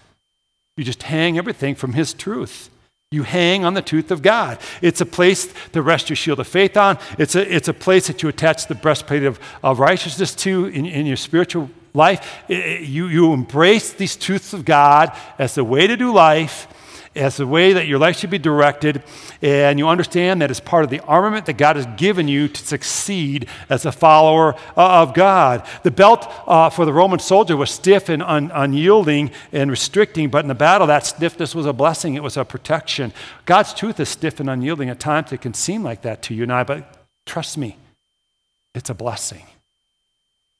You 0.77 0.84
just 0.84 1.01
hang 1.01 1.39
everything 1.39 1.73
from 1.73 1.93
His 1.93 2.13
truth. 2.13 2.69
You 3.10 3.23
hang 3.23 3.65
on 3.65 3.73
the 3.73 3.81
truth 3.81 4.12
of 4.12 4.21
God. 4.21 4.60
It's 4.84 5.01
a 5.01 5.05
place 5.08 5.51
to 5.71 5.81
rest 5.81 6.12
your 6.12 6.15
shield 6.15 6.39
of 6.39 6.47
faith 6.47 6.77
on. 6.77 6.99
It's 7.17 7.34
a, 7.34 7.55
it's 7.55 7.67
a 7.67 7.73
place 7.73 8.05
that 8.05 8.21
you 8.21 8.29
attach 8.29 8.67
the 8.67 8.75
breastplate 8.75 9.23
of, 9.23 9.39
of 9.63 9.79
righteousness 9.79 10.36
to 10.36 10.67
in, 10.67 10.86
in 10.86 11.08
your 11.08 11.17
spiritual 11.17 11.71
life. 11.95 12.43
It, 12.47 12.81
you, 12.81 13.08
you 13.08 13.34
embrace 13.34 13.93
these 13.93 14.15
truths 14.15 14.53
of 14.53 14.63
God 14.63 15.12
as 15.39 15.55
the 15.55 15.63
way 15.63 15.88
to 15.88 15.97
do 15.97 16.13
life 16.13 16.67
as 17.15 17.38
the 17.38 17.47
way 17.47 17.73
that 17.73 17.88
your 17.88 17.99
life 17.99 18.17
should 18.17 18.30
be 18.30 18.38
directed, 18.38 19.01
and 19.41 19.80
you 19.80 19.88
understand 19.88 20.41
that 20.41 20.51
it's 20.51 20.60
part 20.60 20.84
of 20.84 20.89
the 20.89 20.99
armament 21.01 21.45
that 21.45 21.58
God 21.58 21.75
has 21.75 21.86
given 21.97 22.28
you 22.28 22.47
to 22.47 22.65
succeed 22.65 23.47
as 23.69 23.86
a 23.86 23.91
follower 23.91 24.56
uh, 24.75 25.01
of 25.01 25.13
God. 25.13 25.65
The 25.84 25.91
belt 25.91 26.32
uh, 26.45 26.69
for 26.69 26.86
the 26.86 26.93
Roman 26.93 27.19
soldier 27.19 27.56
was 27.56 27.71
stiff 27.71 28.10
and 28.10 28.21
un- 28.21 28.51
unyielding 28.54 29.32
and 29.51 29.71
restricting, 29.71 30.30
but 30.30 30.43
in 30.43 30.47
the 30.47 30.56
battle, 30.56 30.88
that 30.88 31.06
stiffness 31.06 31.56
was 31.56 31.65
a 31.65 31.73
blessing, 31.73 32.15
it 32.15 32.23
was 32.23 32.38
a 32.38 32.45
protection. 32.45 33.13
God's 33.45 33.73
truth 33.73 33.99
is 33.99 34.10
stiff 34.10 34.39
and 34.39 34.49
unyielding. 34.49 34.89
At 34.89 34.99
times, 34.99 35.32
it 35.32 35.41
can 35.41 35.54
seem 35.54 35.84
like 35.84 36.01
that 36.01 36.21
to 36.23 36.34
you 36.34 36.43
and 36.43 36.51
I, 36.51 36.63
but 36.63 37.08
trust 37.25 37.58
me, 37.58 37.78
it's 38.73 38.89
a 38.89 38.93
blessing, 38.93 39.45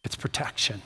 it's 0.04 0.15
protection. 0.15 0.82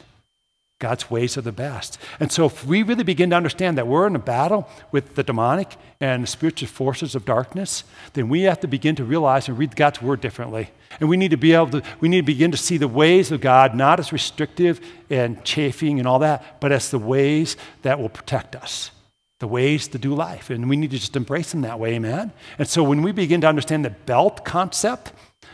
God's 0.80 1.12
ways 1.12 1.38
are 1.38 1.42
the 1.42 1.52
best. 1.52 1.98
And 2.22 2.32
so, 2.32 2.46
if 2.46 2.66
we 2.66 2.84
really 2.84 3.04
begin 3.04 3.30
to 3.32 3.36
understand 3.36 3.78
that 3.78 3.86
we're 3.86 4.08
in 4.08 4.16
a 4.16 4.20
battle 4.20 4.68
with 4.94 5.16
the 5.16 5.24
demonic 5.24 5.76
and 6.00 6.24
the 6.24 6.28
spiritual 6.28 6.70
forces 6.70 7.16
of 7.16 7.26
darkness, 7.26 7.84
then 8.14 8.30
we 8.30 8.44
have 8.44 8.62
to 8.62 8.68
begin 8.68 8.96
to 8.96 9.04
realize 9.04 9.50
and 9.50 9.58
read 9.58 9.76
God's 9.76 10.02
word 10.02 10.22
differently. 10.22 10.72
And 11.02 11.10
we 11.10 11.18
need 11.18 11.32
to 11.32 11.38
be 11.38 11.52
able 11.52 11.70
to, 11.72 11.84
we 12.00 12.08
need 12.08 12.22
to 12.22 12.26
begin 12.26 12.52
to 12.52 12.58
see 12.58 12.78
the 12.78 12.88
ways 12.88 13.30
of 13.30 13.42
God 13.42 13.76
not 13.76 14.00
as 14.00 14.14
restrictive 14.14 14.80
and 15.10 15.44
chafing 15.44 16.00
and 16.00 16.08
all 16.08 16.20
that, 16.20 16.62
but 16.62 16.72
as 16.72 16.92
the 16.92 16.98
ways 16.98 17.58
that 17.82 18.00
will 18.00 18.10
protect 18.10 18.56
us, 18.56 18.92
the 19.40 19.48
ways 19.48 19.86
to 19.90 19.98
do 19.98 20.16
life. 20.16 20.50
And 20.50 20.70
we 20.70 20.78
need 20.78 20.92
to 20.92 20.98
just 20.98 21.18
embrace 21.18 21.52
them 21.52 21.62
that 21.62 21.78
way, 21.78 21.96
amen? 21.96 22.32
And 22.58 22.70
so, 22.70 22.84
when 22.84 23.02
we 23.02 23.12
begin 23.12 23.42
to 23.42 23.48
understand 23.48 23.84
the 23.84 23.90
belt 23.90 24.46
concept 24.46 25.12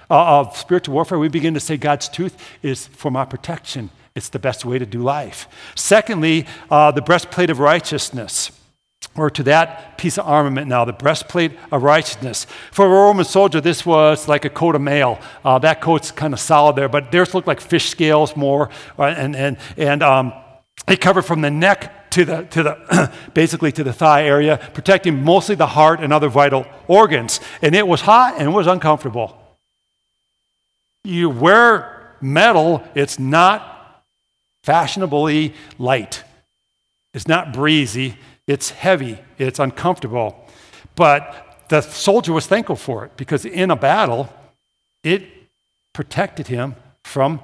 uh, 0.07 0.39
of 0.39 0.55
spiritual 0.55 0.93
warfare, 0.93 1.17
we 1.17 1.29
begin 1.29 1.55
to 1.55 1.59
say 1.59 1.77
God's 1.77 2.09
truth 2.09 2.37
is 2.61 2.85
for 2.85 3.09
my 3.09 3.25
protection 3.25 3.89
it's 4.15 4.29
the 4.29 4.39
best 4.39 4.63
way 4.63 4.79
to 4.79 4.85
do 4.85 4.99
life. 4.99 5.47
Secondly, 5.75 6.47
uh, 6.71 6.91
the 6.91 7.01
breastplate 7.01 7.49
of 7.49 7.59
righteousness. 7.59 8.51
Or 9.17 9.29
to 9.29 9.43
that 9.43 9.97
piece 9.97 10.17
of 10.17 10.27
armament 10.27 10.67
now, 10.67 10.83
the 10.83 10.93
breastplate 10.93 11.51
of 11.71 11.83
righteousness. 11.83 12.47
For 12.71 12.85
a 12.85 12.89
Roman 12.89 13.25
soldier, 13.25 13.61
this 13.61 13.85
was 13.85 14.27
like 14.27 14.45
a 14.45 14.49
coat 14.49 14.75
of 14.75 14.81
mail. 14.81 15.19
Uh, 15.43 15.59
that 15.59 15.79
coat's 15.79 16.11
kind 16.11 16.33
of 16.33 16.39
solid 16.39 16.75
there, 16.75 16.89
but 16.89 17.11
theirs 17.11 17.33
looked 17.33 17.47
like 17.47 17.61
fish 17.61 17.89
scales 17.89 18.35
more, 18.35 18.69
uh, 18.99 19.03
and 19.03 19.35
and 19.35 19.57
and 19.77 20.03
um, 20.03 20.33
it 20.87 20.99
covered 20.99 21.21
from 21.21 21.41
the 21.41 21.51
neck 21.51 22.09
to 22.11 22.25
the 22.25 22.43
to 22.43 22.63
the 22.63 23.13
basically 23.33 23.71
to 23.73 23.83
the 23.83 23.93
thigh 23.93 24.25
area, 24.25 24.57
protecting 24.73 25.23
mostly 25.23 25.55
the 25.55 25.67
heart 25.67 26.01
and 26.01 26.11
other 26.11 26.27
vital 26.27 26.65
organs. 26.87 27.39
And 27.61 27.73
it 27.73 27.87
was 27.87 28.01
hot 28.01 28.35
and 28.37 28.49
it 28.49 28.51
was 28.51 28.67
uncomfortable. 28.67 29.37
You 31.05 31.29
wear 31.29 32.17
metal; 32.21 32.83
it's 32.95 33.17
not 33.17 33.74
fashionably 34.65 35.53
light. 35.77 36.23
It's 37.13 37.27
not 37.27 37.53
breezy, 37.53 38.17
it's 38.47 38.71
heavy, 38.71 39.19
it's 39.37 39.59
uncomfortable. 39.59 40.43
But 40.95 41.65
the 41.69 41.81
soldier 41.81 42.33
was 42.33 42.47
thankful 42.47 42.75
for 42.75 43.05
it 43.05 43.15
because 43.15 43.45
in 43.45 43.69
a 43.69 43.75
battle, 43.75 44.33
it 45.03 45.23
protected 45.93 46.47
him 46.47 46.75
from 47.03 47.39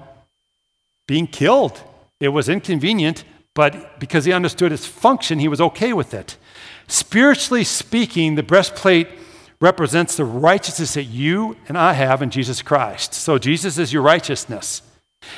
being 1.08 1.28
killed. 1.28 1.82
It 2.20 2.30
was 2.30 2.50
inconvenient, 2.50 3.24
but 3.54 4.00
because 4.00 4.26
he 4.26 4.34
understood 4.34 4.72
its 4.72 4.88
function, 4.88 5.38
he 5.38 5.48
was 5.48 5.62
okay 5.62 5.94
with 5.94 6.16
it. 6.16 6.38
Spiritually 6.88 7.64
speaking, 7.64 8.34
the 8.34 8.44
breastplate 8.44 9.08
represents 9.60 10.18
the 10.18 10.26
righteousness 10.26 10.96
that 10.96 11.04
you 11.04 11.56
and 11.68 11.78
I 11.78 11.94
have 11.94 12.24
in 12.24 12.32
Jesus 12.32 12.64
Christ. 12.64 13.14
So 13.14 13.38
Jesus 13.38 13.78
is 13.78 13.94
your 13.94 14.02
righteousness. 14.02 14.82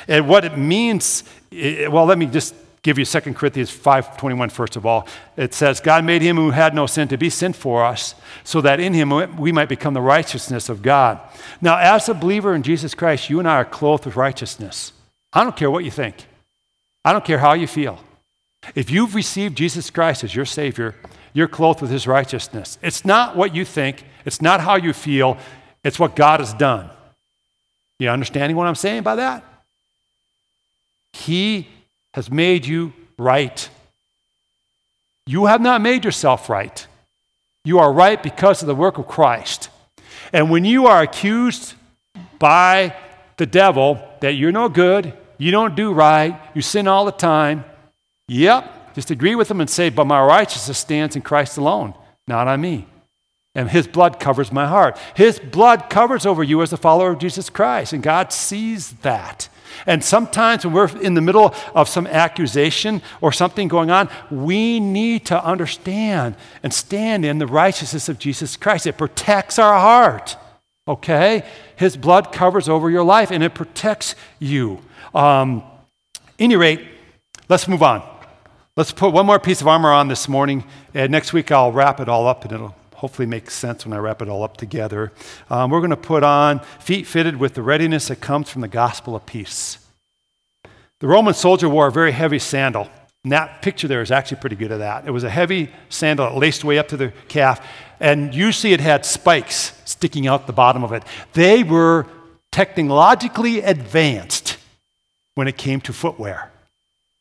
And 0.08 0.28
what 0.28 0.44
it 0.44 0.56
means, 0.56 1.24
well, 1.52 2.04
let 2.04 2.18
me 2.18 2.26
just 2.26 2.54
give 2.82 2.98
you 2.98 3.04
2 3.06 3.20
Corinthians 3.32 3.70
5.21 3.70 4.50
first 4.52 4.76
of 4.76 4.84
all. 4.84 5.08
It 5.36 5.54
says, 5.54 5.80
God 5.80 6.04
made 6.04 6.20
him 6.20 6.36
who 6.36 6.50
had 6.50 6.74
no 6.74 6.86
sin 6.86 7.08
to 7.08 7.16
be 7.16 7.30
sin 7.30 7.54
for 7.54 7.84
us, 7.84 8.14
so 8.44 8.60
that 8.60 8.78
in 8.78 8.92
him 8.92 9.10
we 9.38 9.52
might 9.52 9.70
become 9.70 9.94
the 9.94 10.02
righteousness 10.02 10.68
of 10.68 10.82
God. 10.82 11.18
Now, 11.62 11.78
as 11.78 12.08
a 12.08 12.14
believer 12.14 12.54
in 12.54 12.62
Jesus 12.62 12.94
Christ, 12.94 13.30
you 13.30 13.38
and 13.38 13.48
I 13.48 13.56
are 13.56 13.64
clothed 13.64 14.04
with 14.04 14.16
righteousness. 14.16 14.92
I 15.32 15.42
don't 15.44 15.56
care 15.56 15.70
what 15.70 15.84
you 15.84 15.90
think. 15.90 16.26
I 17.04 17.12
don't 17.12 17.24
care 17.24 17.38
how 17.38 17.54
you 17.54 17.66
feel. 17.66 17.98
If 18.74 18.90
you've 18.90 19.14
received 19.14 19.56
Jesus 19.56 19.90
Christ 19.90 20.22
as 20.22 20.34
your 20.34 20.44
Savior, 20.44 20.94
you're 21.32 21.48
clothed 21.48 21.80
with 21.80 21.90
His 21.90 22.06
righteousness. 22.06 22.78
It's 22.82 23.04
not 23.04 23.34
what 23.34 23.54
you 23.54 23.64
think, 23.64 24.04
it's 24.24 24.40
not 24.42 24.60
how 24.60 24.76
you 24.76 24.92
feel, 24.92 25.38
it's 25.82 25.98
what 25.98 26.16
God 26.16 26.40
has 26.40 26.52
done. 26.54 26.90
You 27.98 28.10
understanding 28.10 28.56
what 28.56 28.66
I'm 28.66 28.74
saying 28.74 29.02
by 29.02 29.16
that? 29.16 29.42
He 31.14 31.68
has 32.12 32.30
made 32.30 32.66
you 32.66 32.92
right. 33.18 33.68
You 35.26 35.46
have 35.46 35.60
not 35.60 35.80
made 35.80 36.04
yourself 36.04 36.50
right. 36.50 36.86
You 37.64 37.78
are 37.78 37.92
right 37.92 38.20
because 38.22 38.62
of 38.62 38.66
the 38.66 38.74
work 38.74 38.98
of 38.98 39.06
Christ. 39.06 39.70
And 40.32 40.50
when 40.50 40.64
you 40.64 40.86
are 40.86 41.02
accused 41.02 41.74
by 42.38 42.94
the 43.36 43.46
devil 43.46 44.06
that 44.20 44.32
you're 44.32 44.52
no 44.52 44.68
good, 44.68 45.14
you 45.38 45.50
don't 45.50 45.76
do 45.76 45.92
right, 45.92 46.38
you 46.52 46.62
sin 46.62 46.88
all 46.88 47.04
the 47.04 47.12
time, 47.12 47.64
yep, 48.28 48.94
just 48.94 49.10
agree 49.10 49.34
with 49.34 49.50
him 49.50 49.60
and 49.60 49.70
say, 49.70 49.90
But 49.90 50.06
my 50.06 50.22
righteousness 50.22 50.78
stands 50.78 51.16
in 51.16 51.22
Christ 51.22 51.56
alone, 51.56 51.94
not 52.26 52.48
on 52.48 52.60
me. 52.60 52.86
And 53.54 53.70
his 53.70 53.86
blood 53.86 54.18
covers 54.18 54.50
my 54.50 54.66
heart. 54.66 54.98
His 55.14 55.38
blood 55.38 55.88
covers 55.88 56.26
over 56.26 56.42
you 56.42 56.60
as 56.60 56.72
a 56.72 56.76
follower 56.76 57.12
of 57.12 57.20
Jesus 57.20 57.48
Christ, 57.48 57.92
and 57.92 58.02
God 58.02 58.32
sees 58.32 58.90
that. 59.02 59.48
And 59.86 60.02
sometimes 60.02 60.64
when 60.64 60.74
we're 60.74 60.96
in 61.00 61.14
the 61.14 61.20
middle 61.20 61.54
of 61.74 61.88
some 61.88 62.06
accusation 62.06 63.02
or 63.20 63.32
something 63.32 63.68
going 63.68 63.90
on, 63.90 64.08
we 64.30 64.80
need 64.80 65.26
to 65.26 65.44
understand 65.44 66.36
and 66.62 66.72
stand 66.72 67.24
in 67.24 67.38
the 67.38 67.46
righteousness 67.46 68.08
of 68.08 68.18
Jesus 68.18 68.56
Christ. 68.56 68.86
It 68.86 68.98
protects 68.98 69.58
our 69.58 69.78
heart, 69.78 70.36
okay? 70.88 71.44
His 71.76 71.96
blood 71.96 72.32
covers 72.32 72.68
over 72.68 72.90
your 72.90 73.04
life 73.04 73.30
and 73.30 73.42
it 73.42 73.54
protects 73.54 74.14
you. 74.38 74.80
Um, 75.14 75.62
any 76.38 76.56
rate, 76.56 76.80
let's 77.48 77.68
move 77.68 77.82
on. 77.82 78.02
Let's 78.76 78.90
put 78.90 79.12
one 79.12 79.26
more 79.26 79.38
piece 79.38 79.60
of 79.60 79.68
armor 79.68 79.92
on 79.92 80.08
this 80.08 80.28
morning, 80.28 80.64
and 80.94 81.12
next 81.12 81.32
week 81.32 81.52
I'll 81.52 81.70
wrap 81.70 82.00
it 82.00 82.08
all 82.08 82.26
up 82.26 82.42
and 82.42 82.52
it'll 82.52 82.74
hopefully 82.94 83.26
makes 83.26 83.54
sense 83.54 83.84
when 83.84 83.92
I 83.92 83.98
wrap 83.98 84.22
it 84.22 84.28
all 84.28 84.42
up 84.42 84.56
together. 84.56 85.12
Um, 85.50 85.70
we're 85.70 85.80
going 85.80 85.90
to 85.90 85.96
put 85.96 86.22
on 86.22 86.60
feet 86.80 87.06
fitted 87.06 87.36
with 87.36 87.54
the 87.54 87.62
readiness 87.62 88.08
that 88.08 88.20
comes 88.20 88.48
from 88.48 88.62
the 88.62 88.68
gospel 88.68 89.14
of 89.14 89.26
peace. 89.26 89.78
The 91.00 91.06
Roman 91.06 91.34
soldier 91.34 91.68
wore 91.68 91.88
a 91.88 91.92
very 91.92 92.12
heavy 92.12 92.38
sandal. 92.38 92.88
And 93.24 93.32
that 93.32 93.62
picture 93.62 93.88
there 93.88 94.02
is 94.02 94.10
actually 94.10 94.40
pretty 94.40 94.56
good 94.56 94.70
of 94.70 94.80
that. 94.80 95.06
It 95.06 95.10
was 95.10 95.24
a 95.24 95.30
heavy 95.30 95.70
sandal 95.88 96.28
that 96.28 96.38
laced 96.38 96.62
way 96.62 96.78
up 96.78 96.88
to 96.88 96.96
the 96.96 97.12
calf, 97.28 97.66
and 97.98 98.34
usually 98.34 98.74
it 98.74 98.80
had 98.80 99.06
spikes 99.06 99.72
sticking 99.86 100.26
out 100.26 100.46
the 100.46 100.52
bottom 100.52 100.84
of 100.84 100.92
it. 100.92 101.02
They 101.32 101.62
were 101.62 102.06
technologically 102.52 103.60
advanced 103.60 104.58
when 105.34 105.48
it 105.48 105.56
came 105.56 105.80
to 105.82 105.92
footwear. 105.92 106.52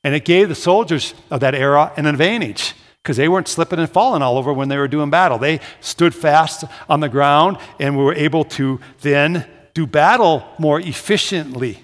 And 0.03 0.13
it 0.13 0.25
gave 0.25 0.49
the 0.49 0.55
soldiers 0.55 1.13
of 1.31 1.39
that 1.39 1.55
era 1.55 1.93
an 1.95 2.05
advantage 2.05 2.73
because 3.03 3.17
they 3.17 3.27
weren't 3.27 3.49
slipping 3.49 3.79
and 3.79 3.89
falling 3.89 4.21
all 4.21 4.37
over 4.37 4.53
when 4.53 4.69
they 4.69 4.77
were 4.77 4.87
doing 4.87 5.09
battle. 5.09 5.37
They 5.37 5.59
stood 5.81 6.15
fast 6.15 6.63
on 6.87 7.01
the 7.01 7.09
ground 7.09 7.57
and 7.77 7.97
were 7.97 8.13
able 8.13 8.45
to 8.45 8.79
then 9.01 9.45
do 9.73 9.85
battle 9.85 10.45
more 10.57 10.79
efficiently. 10.79 11.83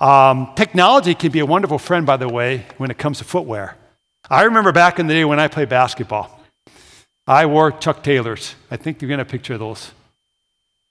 Um, 0.00 0.52
technology 0.56 1.14
can 1.14 1.30
be 1.30 1.38
a 1.38 1.46
wonderful 1.46 1.78
friend, 1.78 2.04
by 2.04 2.16
the 2.16 2.28
way, 2.28 2.66
when 2.76 2.90
it 2.90 2.98
comes 2.98 3.18
to 3.18 3.24
footwear. 3.24 3.76
I 4.28 4.42
remember 4.42 4.72
back 4.72 4.98
in 4.98 5.06
the 5.06 5.14
day 5.14 5.24
when 5.24 5.38
I 5.38 5.46
played 5.46 5.68
basketball, 5.68 6.40
I 7.26 7.46
wore 7.46 7.70
Chuck 7.70 8.02
Taylors. 8.02 8.56
I 8.70 8.76
think 8.76 9.00
you're 9.00 9.08
going 9.08 9.18
to 9.18 9.24
picture 9.24 9.56
those. 9.56 9.92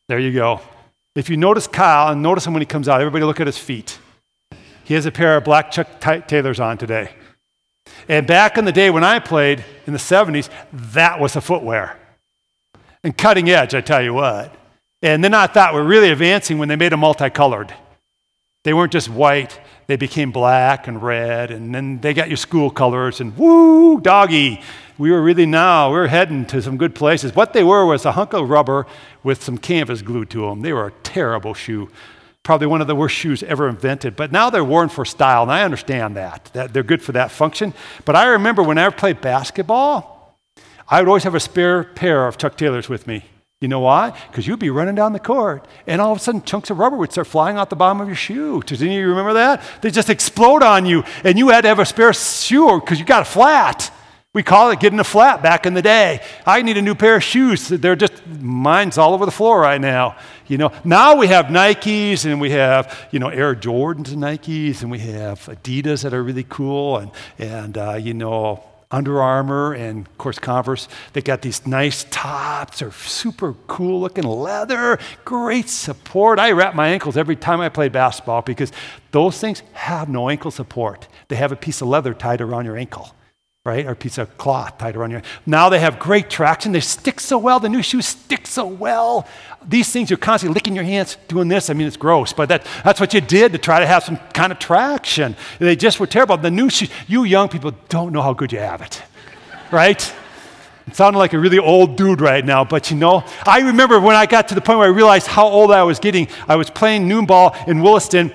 There 0.08 0.19
you 0.19 0.32
go. 0.32 0.62
If 1.13 1.30
you 1.30 1.36
notice 1.36 1.67
Kyle 1.67 2.12
and 2.12 2.21
notice 2.21 2.48
him 2.48 2.54
when 2.54 2.62
he 2.62 2.65
comes 2.65 2.88
out, 2.88 3.02
everybody 3.02 3.26
look 3.26 3.41
at 3.41 3.48
his 3.48 3.58
feet. 3.58 4.00
He 4.86 4.93
has 4.93 5.06
a 5.06 5.12
pair 5.12 5.36
of 5.36 5.43
black 5.43 5.71
Chuck 5.71 6.00
Taylors 6.28 6.60
on 6.60 6.78
today. 6.78 7.10
And 8.08 8.28
back 8.28 8.58
in 8.58 8.66
the 8.66 8.72
day 8.72 8.90
when 8.90 9.04
I 9.04 9.20
played 9.20 9.64
in 9.88 9.94
the 9.94 10.00
70s, 10.00 10.50
that 10.72 11.20
was 11.20 11.34
the 11.34 11.42
footwear. 11.42 11.98
And 13.04 13.18
cutting 13.18 13.50
edge, 13.50 13.74
I 13.74 13.82
tell 13.82 14.02
you 14.02 14.14
what. 14.14 14.56
And 15.02 15.24
then 15.24 15.34
I 15.34 15.48
thought 15.48 15.74
we're 15.74 15.84
really 15.84 16.10
advancing 16.10 16.58
when 16.58 16.68
they 16.68 16.76
made 16.76 16.92
them 16.92 17.02
multicolored. 17.02 17.74
They 18.64 18.74
weren't 18.74 18.92
just 18.92 19.10
white, 19.10 19.60
they 19.86 19.96
became 19.96 20.32
black 20.32 20.88
and 20.88 21.02
red, 21.02 21.52
and 21.52 21.74
then 21.74 22.02
they 22.02 22.16
got 22.16 22.30
your 22.30 22.38
school 22.38 22.72
colors, 22.72 23.22
and 23.22 23.38
woo, 23.38 24.02
doggy. 24.02 24.62
We 24.98 25.12
were 25.12 25.22
really 25.22 25.46
now, 25.46 25.92
we 25.92 25.98
were 25.98 26.08
heading 26.08 26.46
to 26.48 26.62
some 26.64 26.78
good 26.78 26.96
places. 26.96 27.36
What 27.36 27.54
they 27.54 27.64
were 27.64 27.86
was 27.86 28.06
a 28.06 28.14
hunk 28.14 28.34
of 28.34 28.50
rubber 28.50 28.88
with 29.22 29.44
some 29.44 29.60
canvas 29.60 30.02
glued 30.02 30.32
to 30.32 30.42
them. 30.42 30.62
They 30.62 30.74
were 30.74 30.88
a 30.88 30.92
terrible 31.04 31.54
shoe 31.54 31.92
probably 32.46 32.68
one 32.68 32.80
of 32.80 32.88
the 32.88 32.96
worst 32.96 33.16
shoes 33.16 33.44
ever 33.44 33.68
invented. 33.68 34.16
But 34.16 34.32
now 34.32 34.50
they're 34.50 34.64
worn 34.64 34.88
for 34.88 35.04
style, 35.04 35.42
and 35.42 35.52
I 35.52 35.64
understand 35.64 36.16
that. 36.16 36.50
that 36.54 36.72
they're 36.74 36.84
good 36.84 37.02
for 37.02 37.12
that 37.12 37.32
function. 37.32 37.74
But 38.06 38.16
I 38.16 38.28
remember 38.28 38.64
when 38.64 38.78
I 38.78 38.90
played 38.92 39.20
basketball, 39.20 40.40
I 40.88 41.02
would 41.02 41.08
always 41.08 41.24
have 41.24 41.36
a 41.36 41.40
spare 41.40 41.84
pair 41.84 42.28
of 42.28 42.38
Chuck 42.38 42.56
Taylors 42.56 42.88
with 42.88 43.08
me. 43.08 43.26
You 43.62 43.68
know 43.68 43.80
why? 43.80 44.12
Because 44.30 44.46
you'd 44.46 44.60
be 44.60 44.70
running 44.70 44.94
down 44.94 45.14
the 45.14 45.20
court, 45.20 45.68
and 45.88 46.00
all 46.00 46.12
of 46.12 46.20
a 46.20 46.22
sudden, 46.22 46.44
chunks 46.44 46.70
of 46.70 46.78
rubber 46.78 46.96
would 46.98 47.12
start 47.12 47.26
flying 47.26 47.58
out 47.58 47.72
the 47.72 47.76
bottom 47.76 48.00
of 48.00 48.08
your 48.08 48.16
shoe. 48.16 48.62
Does 48.62 48.82
any 48.82 48.96
of 48.96 49.02
you 49.02 49.10
remember 49.10 49.34
that? 49.34 49.64
They 49.82 49.90
just 49.90 50.12
explode 50.12 50.62
on 50.62 50.86
you, 50.86 51.04
and 51.24 51.40
you 51.40 51.50
had 51.50 51.62
to 51.62 51.70
have 51.70 51.80
a 51.80 51.86
spare 51.86 52.14
shoe 52.14 52.80
because 52.80 53.00
you 53.00 53.06
got 53.06 53.24
a 53.24 53.26
flat. 53.26 53.92
We 54.36 54.44
call 54.44 54.70
it 54.70 54.82
getting 54.82 55.00
a 55.00 55.06
flat 55.06 55.42
back 55.42 55.66
in 55.66 55.74
the 55.74 55.82
day. 55.82 56.22
I 56.46 56.62
need 56.62 56.76
a 56.76 56.82
new 56.82 56.94
pair 56.94 57.16
of 57.16 57.24
shoes. 57.24 57.70
They're 57.70 57.96
just, 57.96 58.28
mine's 58.28 58.98
all 58.98 59.14
over 59.14 59.26
the 59.26 59.32
floor 59.32 59.62
right 59.62 59.80
now. 59.80 60.18
You 60.48 60.60
know, 60.60 60.72
now 60.84 61.16
we 61.16 61.28
have 61.28 61.48
Nikes 61.48 62.26
and 62.26 62.40
we 62.40 62.52
have, 62.52 63.08
you 63.12 63.20
know, 63.20 63.30
Air 63.30 63.56
Jordans 63.56 64.14
and 64.14 64.22
Nikes 64.22 64.82
and 64.82 64.92
we 64.92 65.00
have 65.00 65.40
Adidas 65.46 66.04
that 66.04 66.14
are 66.14 66.22
really 66.22 66.46
cool 66.48 66.98
and, 66.98 67.12
and 67.40 67.78
uh, 67.78 67.94
you 67.94 68.14
know, 68.14 68.64
Under 68.92 69.22
Armour 69.22 69.74
and, 69.74 70.06
of 70.06 70.18
course, 70.20 70.38
Converse. 70.38 70.88
They 71.14 71.22
got 71.22 71.42
these 71.42 71.66
nice 71.66 72.06
tops. 72.12 72.80
They're 72.80 72.92
super 72.92 73.54
cool 73.66 74.02
looking 74.02 74.24
leather, 74.24 75.00
great 75.24 75.68
support. 75.68 76.38
I 76.38 76.52
wrap 76.52 76.76
my 76.76 76.90
ankles 76.90 77.18
every 77.18 77.36
time 77.36 77.60
I 77.60 77.70
play 77.70 77.90
basketball 77.90 78.44
because 78.44 78.72
those 79.12 79.40
things 79.40 79.64
have 79.74 80.10
no 80.10 80.30
ankle 80.30 80.52
support. 80.52 81.08
They 81.28 81.38
have 81.38 81.52
a 81.52 81.56
piece 81.56 81.82
of 81.82 81.88
leather 81.88 82.14
tied 82.14 82.42
around 82.42 82.66
your 82.66 82.78
ankle 82.78 83.16
right? 83.66 83.88
Or 83.88 83.92
a 83.92 83.96
piece 83.96 84.20
of 84.20 84.38
cloth 84.38 84.78
tied 84.78 84.96
around 84.96 85.12
your. 85.12 85.24
Now 85.46 85.70
they 85.70 85.80
have 85.80 85.98
great 85.98 86.30
traction. 86.30 86.72
They 86.72 86.80
stick 86.80 87.20
so 87.20 87.38
well. 87.40 87.60
The 87.60 87.68
new 87.68 87.82
shoes 87.82 88.06
stick 88.06 88.46
so 88.46 88.66
well. 88.68 89.28
These 89.67 89.91
things 89.91 90.10
you're 90.10 90.17
constantly 90.17 90.54
licking 90.54 90.75
your 90.75 90.84
hands 90.84 91.17
doing 91.28 91.47
this. 91.47 91.69
I 91.69 91.73
mean, 91.73 91.88
it's 91.88 91.97
gross, 91.97 92.34
but 92.34 92.49
that, 92.49 92.67
that's 92.84 92.99
what 92.99 93.13
you 93.13 93.21
did 93.21 93.51
to 93.54 93.58
try 93.58 93.80
to 93.80 93.88
have 93.88 94.04
some 94.04 94.17
kind 94.34 94.51
of 94.51 94.60
traction. 94.60 95.36
They 95.60 95.75
just 95.75 95.99
were 95.99 96.08
terrible. 96.08 96.38
The 96.38 96.51
new 96.51 96.69
shoes. 96.69 96.89
You 97.08 97.23
young 97.23 97.49
people 97.49 97.71
don't 97.89 98.13
know 98.13 98.21
how 98.21 98.34
good 98.34 98.51
you 98.51 98.60
have 98.60 98.82
it, 98.82 99.01
right? 99.71 100.13
It 100.88 100.95
sounded 100.95 101.17
like 101.17 101.34
a 101.34 101.39
really 101.39 101.58
old 101.58 101.97
dude 101.97 102.21
right 102.21 102.45
now, 102.45 102.63
but 102.63 102.91
you 102.91 102.97
know, 102.97 103.23
I 103.45 103.62
remember 103.62 103.99
when 103.99 104.15
I 104.15 104.28
got 104.28 104.49
to 104.49 104.56
the 104.56 104.62
point 104.62 104.78
where 104.78 104.88
I 104.88 104.91
realized 104.91 105.25
how 105.25 105.47
old 105.47 105.71
I 105.71 105.82
was 105.82 105.97
getting. 105.97 106.28
I 106.47 106.58
was 106.58 106.69
playing 106.69 107.08
noon 107.08 107.25
ball 107.25 107.56
in 107.65 107.82
Williston 107.82 108.32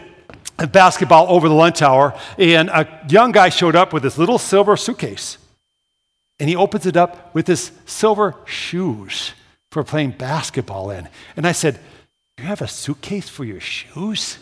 basketball 0.72 1.26
over 1.28 1.48
the 1.48 1.54
lunch 1.54 1.80
hour, 1.80 2.18
and 2.38 2.68
a 2.70 3.06
young 3.08 3.30
guy 3.30 3.50
showed 3.50 3.76
up 3.76 3.92
with 3.92 4.02
this 4.02 4.18
little 4.18 4.38
silver 4.38 4.76
suitcase. 4.76 5.38
And 6.40 6.48
he 6.48 6.56
opens 6.56 6.86
it 6.86 6.96
up 6.96 7.32
with 7.34 7.46
his 7.46 7.70
silver 7.86 8.34
shoes 8.46 9.32
for 9.70 9.84
playing 9.84 10.12
basketball 10.12 10.90
in. 10.90 11.08
And 11.36 11.46
I 11.46 11.52
said, 11.52 11.78
You 12.38 12.44
have 12.44 12.62
a 12.62 12.68
suitcase 12.68 13.28
for 13.28 13.44
your 13.44 13.60
shoes? 13.60 14.38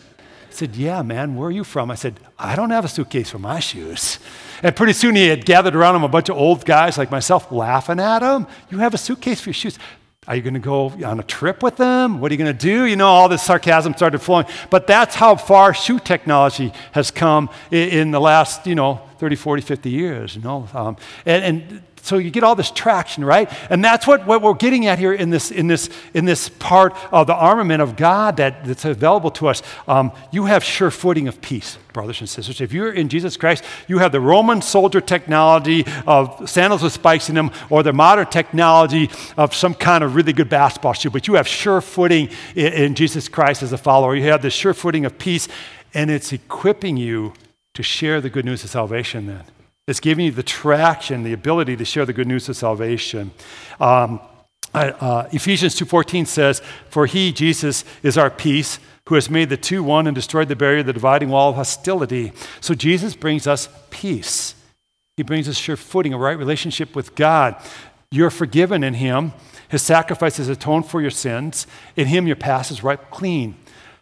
He 0.47 0.55
said, 0.55 0.75
Yeah, 0.75 1.01
man, 1.01 1.35
where 1.35 1.49
are 1.49 1.51
you 1.51 1.63
from? 1.63 1.91
I 1.91 1.95
said, 1.95 2.19
I 2.37 2.55
don't 2.55 2.71
have 2.71 2.85
a 2.85 2.89
suitcase 2.89 3.29
for 3.29 3.39
my 3.39 3.59
shoes. 3.59 4.19
And 4.63 4.75
pretty 4.75 4.93
soon 4.93 5.15
he 5.15 5.27
had 5.27 5.45
gathered 5.45 5.75
around 5.75 5.95
him 5.95 6.03
a 6.03 6.07
bunch 6.09 6.29
of 6.29 6.37
old 6.37 6.65
guys 6.65 6.97
like 6.97 7.11
myself 7.11 7.51
laughing 7.51 7.99
at 7.99 8.21
him. 8.21 8.47
You 8.69 8.79
have 8.79 8.93
a 8.93 8.97
suitcase 8.97 9.39
for 9.41 9.49
your 9.49 9.55
shoes. 9.55 9.77
Are 10.27 10.35
you 10.35 10.41
going 10.43 10.53
to 10.53 10.59
go 10.59 10.89
on 11.05 11.19
a 11.19 11.23
trip 11.23 11.63
with 11.63 11.77
them? 11.77 12.19
What 12.19 12.31
are 12.31 12.35
you 12.35 12.37
going 12.37 12.55
to 12.55 12.65
do? 12.65 12.85
You 12.85 12.95
know, 12.95 13.07
all 13.07 13.29
this 13.29 13.41
sarcasm 13.41 13.95
started 13.95 14.19
flowing. 14.19 14.45
But 14.69 14.85
that's 14.85 15.15
how 15.15 15.35
far 15.35 15.73
shoe 15.73 15.97
technology 15.97 16.71
has 16.91 17.09
come 17.09 17.49
in, 17.71 17.89
in 17.89 18.11
the 18.11 18.19
last, 18.19 18.67
you 18.67 18.75
know, 18.75 19.01
30, 19.17 19.35
40, 19.35 19.61
50 19.63 19.89
years, 19.89 20.35
you 20.35 20.41
know. 20.41 20.67
Um, 20.73 20.97
and, 21.25 21.43
and 21.43 21.81
so 22.01 22.17
you 22.17 22.31
get 22.31 22.43
all 22.43 22.55
this 22.55 22.71
traction, 22.71 23.23
right? 23.23 23.51
And 23.69 23.83
that's 23.83 24.07
what, 24.07 24.25
what 24.25 24.41
we're 24.41 24.53
getting 24.53 24.85
at 24.87 24.99
here 24.99 25.13
in 25.13 25.29
this, 25.29 25.51
in, 25.51 25.67
this, 25.67 25.89
in 26.13 26.25
this 26.25 26.49
part 26.49 26.95
of 27.11 27.27
the 27.27 27.35
armament 27.35 27.81
of 27.81 27.95
God 27.95 28.37
that, 28.37 28.65
that's 28.65 28.85
available 28.85 29.31
to 29.31 29.47
us. 29.47 29.61
Um, 29.87 30.11
you 30.31 30.45
have 30.45 30.63
sure 30.63 30.91
footing 30.91 31.27
of 31.27 31.41
peace, 31.41 31.77
brothers 31.93 32.19
and 32.19 32.29
sisters. 32.29 32.61
If 32.61 32.73
you're 32.73 32.91
in 32.91 33.09
Jesus 33.09 33.37
Christ, 33.37 33.63
you 33.87 33.99
have 33.99 34.11
the 34.11 34.21
Roman 34.21 34.61
soldier 34.61 35.01
technology 35.01 35.85
of 36.07 36.49
sandals 36.49 36.83
with 36.83 36.93
spikes 36.93 37.29
in 37.29 37.35
them 37.35 37.51
or 37.69 37.83
the 37.83 37.93
modern 37.93 38.27
technology 38.27 39.09
of 39.37 39.53
some 39.53 39.73
kind 39.73 40.03
of 40.03 40.15
really 40.15 40.33
good 40.33 40.49
basketball 40.49 40.93
shoe, 40.93 41.09
but 41.09 41.27
you 41.27 41.35
have 41.35 41.47
sure 41.47 41.81
footing 41.81 42.29
in, 42.55 42.73
in 42.73 42.95
Jesus 42.95 43.27
Christ 43.27 43.63
as 43.63 43.73
a 43.73 43.77
follower. 43.77 44.15
You 44.15 44.23
have 44.23 44.41
the 44.41 44.49
sure 44.49 44.73
footing 44.73 45.05
of 45.05 45.17
peace, 45.17 45.47
and 45.93 46.09
it's 46.09 46.31
equipping 46.31 46.97
you 46.97 47.33
to 47.73 47.83
share 47.83 48.21
the 48.21 48.29
good 48.29 48.45
news 48.45 48.63
of 48.63 48.69
salvation 48.69 49.27
then. 49.27 49.43
It's 49.89 49.99
giving 49.99 50.25
you 50.25 50.31
the 50.31 50.43
traction, 50.43 51.23
the 51.23 51.33
ability 51.33 51.75
to 51.77 51.83
share 51.83 52.05
the 52.05 52.13
good 52.13 52.27
news 52.27 52.47
of 52.47 52.55
salvation. 52.55 53.31
Um, 53.79 54.19
uh, 54.71 55.27
Ephesians 55.31 55.79
2.14 55.79 56.27
says, 56.27 56.61
For 56.91 57.07
he, 57.07 57.31
Jesus, 57.31 57.83
is 58.03 58.15
our 58.15 58.29
peace, 58.29 58.77
who 59.07 59.15
has 59.15 59.31
made 59.31 59.49
the 59.49 59.57
two 59.57 59.81
one 59.81 60.05
and 60.05 60.13
destroyed 60.13 60.47
the 60.47 60.55
barrier, 60.55 60.83
the 60.83 60.93
dividing 60.93 61.29
wall 61.29 61.49
of 61.49 61.55
hostility. 61.55 62.33
So 62.61 62.75
Jesus 62.75 63.15
brings 63.15 63.47
us 63.47 63.67
peace. 63.89 64.53
He 65.17 65.23
brings 65.23 65.49
us 65.49 65.57
sure 65.57 65.75
footing, 65.75 66.13
a 66.13 66.19
right 66.19 66.37
relationship 66.37 66.95
with 66.95 67.15
God. 67.15 67.55
You're 68.11 68.29
forgiven 68.29 68.83
in 68.83 68.93
him. 68.93 69.33
His 69.69 69.81
sacrifice 69.81 70.37
has 70.37 70.49
atoned 70.49 70.85
for 70.85 71.01
your 71.01 71.09
sins. 71.09 71.65
In 71.95 72.05
him, 72.05 72.27
your 72.27 72.35
past 72.35 72.69
is 72.69 72.83
wiped 72.83 73.09
clean. 73.09 73.55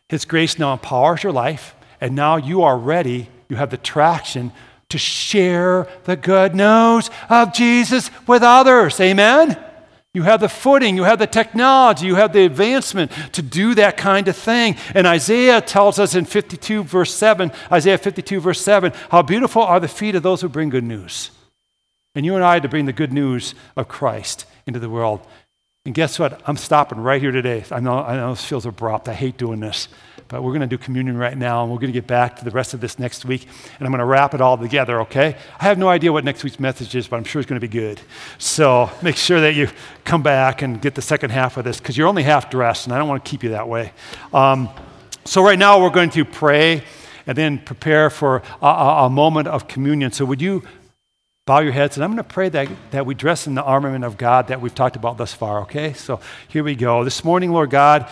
His 0.10 0.26
grace 0.26 0.60
now 0.60 0.73
empowers 0.73 1.23
your 1.23 1.32
life, 1.32 1.76
and 2.02 2.13
now 2.13 2.36
you 2.36 2.62
are 2.62 2.78
ready. 2.78 3.30
You 3.47 3.56
have 3.56 3.69
the 3.69 3.78
traction 3.78 4.52
to 4.89 4.97
share 4.97 5.88
the 6.06 6.15
good 6.15 6.56
news 6.56 7.10
of 7.30 7.54
Jesus 7.54 8.10
with 8.26 8.43
others. 8.43 9.00
Amen? 9.00 9.58
You 10.13 10.23
have 10.23 10.39
the 10.39 10.50
footing, 10.50 10.95
you 10.95 11.04
have 11.04 11.19
the 11.19 11.28
technology, 11.28 12.08
you 12.08 12.15
have 12.15 12.34
the 12.34 12.45
advancement 12.45 13.12
to 13.34 13.41
do 13.43 13.76
that 13.76 13.97
kind 13.97 14.28
of 14.28 14.36
thing. 14.36 14.76
And 14.95 15.06
Isaiah 15.06 15.62
tells 15.62 16.00
us 16.00 16.15
in 16.15 16.26
52, 16.26 16.84
verse 16.84 17.13
7, 17.13 17.52
Isaiah 17.71 18.00
52, 18.00 18.39
verse 18.39 18.62
7, 18.62 18.93
how 19.12 19.21
beautiful 19.21 19.62
are 19.62 19.80
the 19.80 19.88
feet 19.88 20.15
of 20.15 20.23
those 20.23 20.41
who 20.41 20.50
bring 20.50 20.69
good 20.69 20.84
news. 20.84 21.30
And 22.15 22.26
you 22.26 22.34
and 22.34 22.43
I 22.43 22.60
to 22.60 22.67
bring 22.67 22.88
the 22.88 22.93
good 22.93 23.13
news 23.13 23.54
of 23.76 23.88
Christ 23.88 24.45
into 24.65 24.80
the 24.80 24.89
world. 24.89 25.21
And 25.88 25.95
guess 25.95 26.19
what? 26.19 26.41
I'm 26.45 26.58
stopping 26.58 27.00
right 27.00 27.21
here 27.21 27.32
today. 27.32 27.63
I 27.71 27.80
know, 27.80 28.00
I 28.00 28.17
know 28.17 28.32
this 28.32 28.43
feels 28.43 28.65
abrupt. 28.65 29.08
I 29.08 29.13
hate 29.13 29.38
doing 29.38 29.62
this. 29.62 29.88
But 30.28 30.43
we're 30.43 30.52
going 30.52 30.60
to 30.60 30.67
do 30.67 30.78
communion 30.78 31.15
right 31.15 31.38
now, 31.38 31.63
and 31.63 31.71
we're 31.71 31.78
going 31.78 31.93
to 31.93 31.97
get 31.97 32.06
back 32.06 32.36
to 32.39 32.43
the 32.43 32.52
rest 32.52 32.73
of 32.73 32.82
this 32.82 33.00
next 33.00 33.23
week, 33.23 33.47
and 33.80 33.88
I'm 33.88 33.93
going 33.93 34.00
to 34.00 34.06
wrap 34.06 34.34
it 34.34 34.41
all 34.41 34.58
together, 34.58 35.00
okay? 35.04 35.38
I 35.58 35.63
have 35.63 35.78
no 35.78 35.88
idea 35.88 36.12
what 36.12 36.26
next 36.26 36.43
week's 36.43 36.60
message 36.60 36.93
is, 36.93 37.08
but 37.08 37.15
I'm 37.15 37.23
sure 37.23 37.39
it's 37.39 37.47
going 37.47 37.62
to 37.62 37.65
be 37.65 37.71
good. 37.71 38.02
So 38.38 38.89
make 39.02 39.15
sure 39.15 39.39
that 39.39 39.56
you 39.56 39.69
come 40.04 40.21
back 40.21 40.62
and 40.62 40.82
get 40.82 40.93
the 40.93 41.02
second 41.02 41.30
half 41.30 41.56
of 41.56 41.63
this, 41.63 41.80
because 41.80 41.97
you're 41.97 42.10
only 42.10 42.23
half 42.23 42.50
dressed, 42.50 42.88
and 42.88 42.93
I 42.93 42.97
don't 42.97 43.08
want 43.08 43.23
to 43.23 43.32
keep 43.32 43.41
you 43.41 43.52
that 43.52 43.69
way. 43.69 43.93
Um, 44.34 44.67
so 45.23 45.41
right 45.41 45.58
now, 45.58 45.82
we're 45.82 45.89
going 45.89 46.10
to 46.10 46.26
pray 46.26 46.84
and 47.26 47.38
then 47.38 47.60
prepare 47.60 48.10
for 48.10 48.43
a, 48.62 48.65
a, 48.65 49.06
a 49.06 49.10
moment 49.10 49.47
of 49.47 49.69
communion. 49.69 50.12
So 50.12 50.26
would 50.26 50.41
you 50.41 50.63
bow 51.48 51.60
your 51.60 51.72
heads, 51.72 51.96
and 51.96 52.04
I'm 52.04 52.12
going 52.12 52.18
to 52.18 52.24
pray 52.26 52.50
that, 52.50 52.68
that 52.92 53.06
we 53.06 53.16
dress 53.16 53.48
in 53.48 53.56
the 53.56 53.64
armament 53.64 54.04
of 54.04 54.18
God 54.18 54.50
that 54.50 54.60
we've 54.60 54.76
talked 54.76 54.98
about 54.98 55.18
thus 55.18 55.34
far, 55.34 55.62
okay? 55.62 55.94
So 55.94 56.20
here 56.50 56.62
we 56.62 56.76
go. 56.76 57.06
This 57.06 57.24
morning, 57.24 57.54
Lord 57.54 57.70
God, 57.70 58.08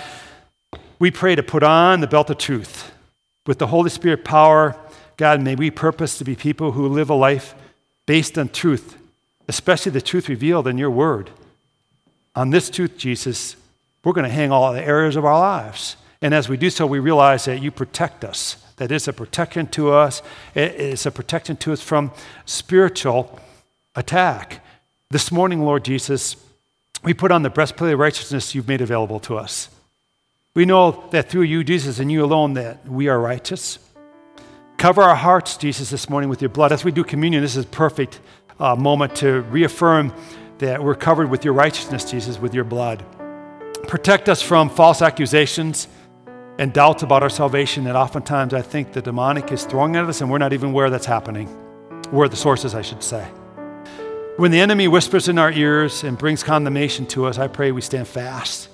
we 1.00 1.12
pray 1.12 1.36
to 1.36 1.44
put 1.44 1.62
on 1.62 2.00
the 2.00 2.08
belt 2.08 2.30
of 2.30 2.38
truth. 2.38 2.94
With 3.46 3.60
the 3.60 3.68
Holy 3.68 3.90
Spirit 3.90 4.24
power, 4.24 4.80
God, 5.18 5.42
may 5.42 5.54
we 5.54 5.70
purpose 5.70 6.18
to 6.18 6.24
be 6.24 6.34
people 6.34 6.72
who 6.72 6.88
live 6.88 7.10
a 7.10 7.14
life 7.14 7.56
based 8.06 8.38
on 8.38 8.48
truth, 8.48 8.98
especially 9.50 9.92
the 9.92 10.02
truth 10.02 10.30
revealed 10.30 10.66
in 10.66 10.78
your 10.78 10.90
word. 10.90 11.30
On 12.36 12.52
this 12.52 12.70
truth, 12.70 12.98
Jesus, 12.98 13.58
we're 14.06 14.14
going 14.14 14.24
to 14.24 14.34
hang 14.34 14.50
all 14.50 14.72
the 14.72 14.82
areas 14.82 15.18
of 15.18 15.26
our 15.26 15.38
lives. 15.38 15.98
And 16.22 16.34
as 16.34 16.48
we 16.48 16.56
do 16.56 16.70
so, 16.70 16.88
we 16.88 17.00
realize 17.00 17.44
that 17.46 17.62
you 17.62 17.70
protect 17.70 18.24
us, 18.24 18.56
that 18.78 18.92
it's 18.92 19.08
a 19.08 19.14
protection 19.14 19.68
to 19.68 19.92
us, 19.92 20.22
it's 20.54 21.06
a 21.06 21.12
protection 21.12 21.56
to 21.58 21.74
us 21.74 21.82
from 21.82 22.12
spiritual 22.46 23.40
attack. 23.96 24.64
This 25.10 25.32
morning, 25.32 25.62
Lord 25.62 25.86
Jesus, 25.86 26.36
we 27.04 27.14
put 27.14 27.32
on 27.32 27.44
the 27.44 27.50
breastplate 27.50 27.94
of 27.94 28.00
righteousness 28.00 28.56
you've 28.56 28.68
made 28.68 28.82
available 28.82 29.20
to 29.22 29.38
us. 29.38 29.70
We 30.56 30.66
know 30.66 31.04
that 31.12 31.30
through 31.30 31.44
you, 31.44 31.64
Jesus, 31.64 32.00
and 32.00 32.12
you 32.12 32.24
alone, 32.24 32.54
that 32.54 32.88
we 32.88 33.08
are 33.08 33.20
righteous. 33.20 33.80
Cover 34.78 35.02
our 35.02 35.16
hearts, 35.16 35.58
Jesus, 35.58 35.90
this 35.90 36.10
morning 36.10 36.30
with 36.30 36.42
your 36.42 36.50
blood. 36.50 36.72
As 36.72 36.84
we 36.84 36.92
do 36.92 37.04
communion, 37.04 37.42
this 37.42 37.56
is 37.56 37.66
a 37.66 37.68
perfect 37.68 38.20
uh, 38.60 38.76
moment 38.76 39.16
to 39.18 39.42
reaffirm 39.42 40.14
that 40.60 40.84
we're 40.84 40.96
covered 40.96 41.30
with 41.30 41.44
your 41.44 41.54
righteousness, 41.54 42.10
Jesus, 42.10 42.40
with 42.40 42.54
your 42.54 42.64
blood. 42.64 43.04
Protect 43.88 44.30
us 44.30 44.42
from 44.42 44.70
false 44.70 45.02
accusations 45.02 45.88
and 46.58 46.72
doubts 46.72 47.04
about 47.04 47.22
our 47.22 47.30
salvation 47.30 47.84
that 47.84 47.96
oftentimes 47.96 48.54
I 48.54 48.62
think 48.62 48.94
the 48.94 49.02
demonic 49.02 49.52
is 49.52 49.66
throwing 49.66 49.96
at 49.96 50.06
us 50.06 50.22
and 50.22 50.32
we're 50.32 50.38
not 50.38 50.54
even 50.54 50.70
aware 50.70 50.90
that's 50.90 51.06
happening. 51.06 51.50
We're 52.12 52.28
the 52.28 52.36
sources, 52.36 52.76
I 52.76 52.82
should 52.82 53.04
say. 53.04 53.28
When 54.38 54.52
the 54.52 54.60
enemy 54.60 54.88
whispers 54.88 55.28
in 55.30 55.38
our 55.38 55.52
ears 55.52 56.04
and 56.04 56.18
brings 56.18 56.44
condemnation 56.44 57.06
to 57.08 57.26
us, 57.26 57.38
I 57.38 57.48
pray 57.48 57.72
we 57.72 57.82
stand 57.82 58.08
fast 58.08 58.70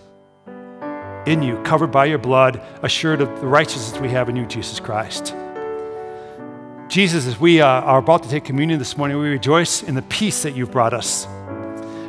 in 1.26 1.44
you, 1.44 1.62
covered 1.64 1.92
by 1.92 2.06
your 2.06 2.18
blood, 2.18 2.62
assured 2.82 3.22
of 3.22 3.30
the 3.42 3.48
righteousness 3.48 4.02
we 4.02 4.10
have 4.10 4.28
in 4.28 4.36
you, 4.36 4.46
Jesus 4.46 4.80
Christ. 4.80 5.36
Jesus, 6.88 7.26
as 7.26 7.40
we 7.40 7.62
uh, 7.62 7.68
are 7.68 8.00
about 8.00 8.24
to 8.24 8.30
take 8.30 8.44
communion 8.44 8.80
this 8.80 8.98
morning, 8.98 9.18
we 9.18 9.30
rejoice 9.30 9.84
in 9.84 9.96
the 9.96 10.02
peace 10.04 10.44
that 10.44 10.56
you've 10.56 10.72
brought 10.72 10.94
us. 10.94 11.28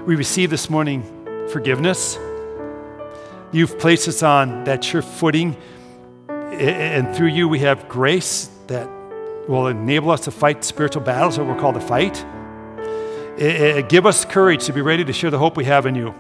We 0.07 0.17
receive 0.17 0.51
this 0.51 0.69
morning 0.69 1.03
forgiveness. 1.53 2.19
You've 3.53 3.79
placed 3.79 4.09
us 4.09 4.23
on 4.23 4.65
that 4.65 4.83
sure 4.83 5.03
footing, 5.03 5.59
and 6.29 7.15
through 7.15 7.29
you 7.29 7.51
we 7.51 7.59
have 7.59 7.87
grace 7.87 8.49
that 8.69 8.89
will 9.47 9.67
enable 9.67 10.11
us 10.11 10.23
to 10.23 10.31
fight 10.31 10.65
spiritual 10.65 11.03
battles 11.03 11.37
that 11.37 11.45
we're 11.45 11.59
called 11.61 11.75
to 11.75 11.81
fight. 11.83 12.25
give 13.91 14.07
us 14.07 14.25
courage 14.25 14.65
to 14.65 14.73
be 14.73 14.81
ready 14.81 15.05
to 15.05 15.13
share 15.13 15.31
the 15.31 15.39
hope 15.39 15.59
we 15.59 15.67
have 15.67 15.85
in 15.85 15.95
you. 15.95 16.15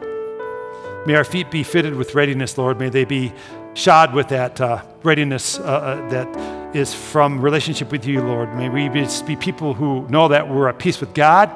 May 1.06 1.14
our 1.14 1.24
feet 1.24 1.50
be 1.50 1.62
fitted 1.62 1.94
with 1.94 2.14
readiness, 2.14 2.58
Lord. 2.58 2.78
May 2.78 2.90
they 2.90 3.06
be 3.06 3.32
shod 3.72 4.12
with 4.12 4.28
that 4.28 4.60
uh, 4.60 4.82
readiness 5.02 5.58
uh, 5.58 5.62
uh, 5.62 6.08
that 6.10 6.76
is 6.76 6.92
from 6.92 7.40
relationship 7.40 7.90
with 7.90 8.04
you, 8.04 8.20
Lord. 8.20 8.54
May 8.54 8.68
we 8.68 8.90
be 8.90 9.36
people 9.36 9.72
who 9.72 10.06
know 10.08 10.28
that 10.28 10.50
we're 10.50 10.68
at 10.68 10.78
peace 10.78 11.00
with 11.00 11.14
God, 11.14 11.50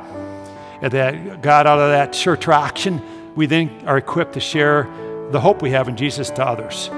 and 0.81 0.91
that 0.93 1.43
God, 1.43 1.67
out 1.67 1.79
of 1.79 1.91
that 1.91 2.15
sure 2.15 2.35
traction, 2.35 3.03
we 3.35 3.45
then 3.45 3.85
are 3.87 3.99
equipped 3.99 4.33
to 4.33 4.41
share 4.41 4.89
the 5.31 5.41
hope 5.41 5.63
we 5.63 5.71
have 5.71 5.89
in 5.89 5.97
Jesus 5.97 6.31
to 6.31 6.47
others. 6.47 6.89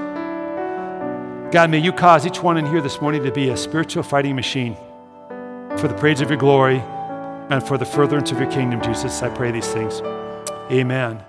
God, 1.51 1.71
may 1.71 1.79
you 1.79 1.91
cause 1.91 2.27
each 2.27 2.43
one 2.43 2.57
in 2.57 2.65
here 2.65 2.81
this 2.81 3.01
morning 3.01 3.23
to 3.23 3.31
be 3.31 3.49
a 3.49 3.57
spiritual 3.57 4.03
fighting 4.03 4.35
machine 4.35 4.75
for 5.77 5.87
the 5.87 5.95
praise 5.97 6.21
of 6.21 6.29
your 6.29 6.37
glory 6.37 6.79
and 7.49 7.63
for 7.63 7.77
the 7.77 7.85
furtherance 7.85 8.31
of 8.31 8.39
your 8.39 8.51
kingdom, 8.51 8.81
Jesus. 8.81 9.23
I 9.23 9.29
pray 9.29 9.51
these 9.51 9.67
things. 9.67 10.01
Amen. 10.71 11.28